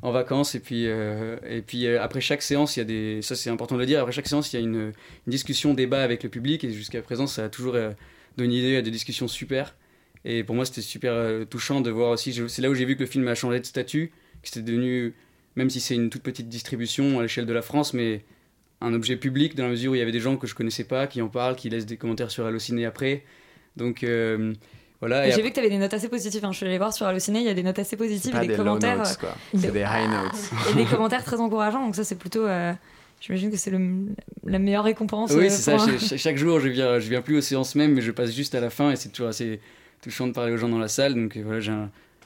en 0.02 0.12
vacances. 0.12 0.54
Et 0.54 0.60
puis, 0.60 0.86
euh, 0.86 1.36
et 1.48 1.62
puis 1.62 1.86
euh, 1.86 2.02
après 2.02 2.20
chaque 2.20 2.42
séance, 2.42 2.76
il 2.76 2.80
y 2.80 2.82
a 2.82 2.84
des. 2.84 3.22
Ça, 3.22 3.36
c'est 3.36 3.50
important 3.50 3.74
de 3.76 3.80
le 3.80 3.86
dire. 3.86 4.00
Après 4.00 4.12
chaque 4.12 4.28
séance, 4.28 4.52
il 4.52 4.56
y 4.56 4.62
a 4.62 4.62
une, 4.62 4.92
discussion, 5.26 5.74
débat 5.74 6.02
avec 6.02 6.22
le 6.22 6.28
public. 6.28 6.64
Et 6.64 6.72
jusqu'à 6.72 7.02
présent, 7.02 7.26
ça 7.26 7.44
a 7.44 7.48
toujours 7.48 7.74
euh, 7.74 7.92
donné 8.36 8.58
idée 8.58 8.76
à 8.76 8.82
des 8.82 8.90
discussions 8.90 9.28
super. 9.28 9.76
Et 10.24 10.44
pour 10.44 10.54
moi, 10.54 10.64
c'était 10.66 10.82
super 10.82 11.46
touchant 11.48 11.80
de 11.80 11.90
voir 11.90 12.10
aussi. 12.10 12.38
C'est 12.48 12.60
là 12.60 12.68
où 12.68 12.74
j'ai 12.74 12.84
vu 12.84 12.94
que 12.94 13.00
le 13.00 13.06
film 13.06 13.26
a 13.28 13.34
changé 13.34 13.58
de 13.58 13.64
statut, 13.64 14.12
que 14.42 14.48
c'était 14.48 14.60
devenu, 14.60 15.14
même 15.56 15.70
si 15.70 15.80
c'est 15.80 15.94
une 15.94 16.10
toute 16.10 16.22
petite 16.22 16.46
distribution 16.46 17.18
à 17.18 17.22
l'échelle 17.22 17.46
de 17.46 17.54
la 17.54 17.62
France, 17.62 17.94
mais 17.94 18.22
un 18.82 18.92
objet 18.92 19.16
public 19.16 19.54
dans 19.54 19.64
la 19.64 19.70
mesure 19.70 19.92
où 19.92 19.94
il 19.94 19.98
y 19.98 20.02
avait 20.02 20.12
des 20.12 20.20
gens 20.20 20.36
que 20.36 20.46
je 20.46 20.54
connaissais 20.54 20.84
pas 20.84 21.06
qui 21.06 21.22
en 21.22 21.28
parlent, 21.28 21.56
qui 21.56 21.70
laissent 21.70 21.86
des 21.86 21.96
commentaires 21.96 22.30
sur 22.30 22.44
Allociné 22.44 22.84
après. 22.84 23.24
Donc 23.78 24.04
voilà. 25.00 25.24
J'ai 25.24 25.30
après- 25.32 25.42
vu 25.42 25.48
que 25.50 25.54
tu 25.54 25.60
avais 25.60 25.70
des 25.70 25.78
notes 25.78 25.94
assez 25.94 26.08
positives. 26.08 26.44
hein. 26.44 26.52
Je 26.52 26.56
suis 26.58 26.66
allée 26.66 26.78
voir 26.78 26.92
sur 26.92 27.06
Allociné, 27.06 27.40
il 27.40 27.46
y 27.46 27.48
a 27.48 27.54
des 27.54 27.62
notes 27.62 27.78
assez 27.78 27.96
positives 27.96 28.32
pas 28.32 28.38
et 28.44 28.46
des, 28.46 28.52
des 28.52 28.56
low 28.58 28.64
commentaires. 28.64 28.98
notes, 28.98 29.16
quoi. 29.18 29.30
euh, 29.30 29.58
C'est 29.58 29.72
des 29.72 29.80
high 29.80 30.10
notes. 30.10 30.50
et 30.70 30.74
des 30.74 30.84
commentaires 30.90 31.24
très 31.24 31.40
encourageants. 31.40 31.84
Donc 31.84 31.96
ça, 31.96 32.04
c'est 32.04 32.16
plutôt. 32.18 32.46
euh, 32.46 32.72
J'imagine 33.22 33.50
que 33.50 33.56
c'est 33.58 33.70
le- 33.70 34.06
la 34.46 34.58
meilleure 34.58 34.84
récompense. 34.84 35.30
Oui, 35.32 35.44
euh, 35.46 35.48
c'est 35.50 35.76
ça. 35.76 35.76
un- 35.76 36.16
Chaque 36.16 36.38
jour, 36.38 36.58
je 36.58 36.68
viens, 36.68 36.98
je 36.98 37.08
viens 37.10 37.20
plus 37.20 37.36
aux 37.36 37.40
séances 37.42 37.74
même, 37.74 37.92
mais 37.92 38.00
je 38.00 38.12
passe 38.12 38.34
juste 38.34 38.54
à 38.54 38.60
la 38.60 38.70
fin 38.70 38.90
et 38.92 38.96
c'est 38.96 39.10
toujours 39.10 39.28
assez 39.28 39.60
touchant 40.00 40.26
de 40.26 40.32
parler 40.32 40.52
aux 40.52 40.56
gens 40.56 40.70
dans 40.70 40.78
la 40.78 40.88
salle. 40.88 41.14
Donc 41.14 41.36
euh, 41.36 41.42
voilà, 41.44 41.60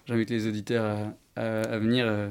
j'invite 0.06 0.30
les 0.30 0.46
auditeurs 0.46 0.84
à, 1.36 1.40
à- 1.42 1.62
à 1.62 1.78
venir. 1.78 2.06
euh, 2.08 2.28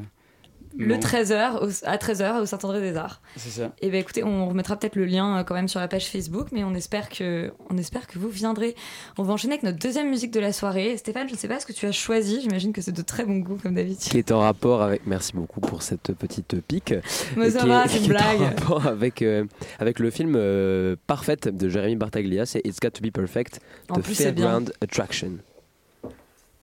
Le 0.77 0.95
bon, 0.95 0.99
13h, 0.99 1.59
au- 1.63 1.85
à 1.87 1.97
13h 1.97 2.41
au 2.41 2.45
Saint-André 2.45 2.81
des 2.81 2.95
Arts. 2.97 3.21
C'est 3.35 3.49
ça. 3.49 3.71
Et 3.81 3.89
ben 3.91 3.99
écoutez, 3.99 4.23
on 4.23 4.47
remettra 4.47 4.75
peut-être 4.75 4.95
le 4.95 5.05
lien 5.05 5.37
euh, 5.39 5.43
quand 5.43 5.53
même 5.53 5.67
sur 5.67 5.79
la 5.79 5.87
page 5.87 6.07
Facebook, 6.09 6.47
mais 6.51 6.63
on 6.63 6.73
espère 6.73 7.09
que, 7.09 7.51
on 7.69 7.77
espère 7.77 8.07
que 8.07 8.17
vous 8.17 8.29
viendrez. 8.29 8.75
On 9.17 9.23
va 9.23 9.33
enchaîner 9.33 9.53
avec 9.53 9.63
notre 9.63 9.77
deuxième 9.79 10.09
musique 10.09 10.31
de 10.31 10.39
la 10.39 10.51
soirée. 10.51 10.97
Stéphane, 10.97 11.27
je 11.27 11.33
ne 11.33 11.37
sais 11.37 11.47
pas 11.47 11.59
ce 11.59 11.65
que 11.65 11.73
tu 11.73 11.85
as 11.85 11.91
choisi. 11.91 12.41
J'imagine 12.41 12.73
que 12.73 12.81
c'est 12.81 12.91
de 12.91 13.01
très 13.03 13.23
bon 13.25 13.37
goût 13.37 13.57
comme 13.61 13.75
d'habitude. 13.75 14.11
qui 14.11 14.17
est 14.17 14.31
en 14.31 14.39
rapport 14.39 14.81
avec. 14.81 15.05
Merci 15.05 15.33
beaucoup 15.33 15.59
pour 15.61 15.83
cette 15.83 16.11
petite 16.13 16.59
pique. 16.61 16.93
Mais 17.37 17.51
ça 17.51 17.59
qui 17.61 17.67
va, 17.67 17.85
est- 17.85 17.87
c'est 17.89 17.99
qui 17.99 18.05
une 18.05 18.11
est 18.11 18.15
en 18.15 18.37
blague. 18.37 18.41
rapport 18.55 18.87
avec, 18.87 19.21
euh, 19.21 19.45
avec 19.79 19.99
le 19.99 20.09
film 20.09 20.33
euh, 20.35 20.95
Parfaite 21.07 21.47
de 21.55 21.69
Jérémy 21.69 21.95
Bartaglia, 21.97 22.45
c'est 22.45 22.61
It's 22.65 22.79
Got 22.79 22.89
to 22.91 23.01
Be 23.03 23.11
Perfect 23.11 23.59
En 23.89 23.95
de 23.97 24.01
plus, 24.01 24.15
c'est 24.15 24.31
bien. 24.31 24.45
Fairground 24.45 24.73
Attraction. 24.81 25.31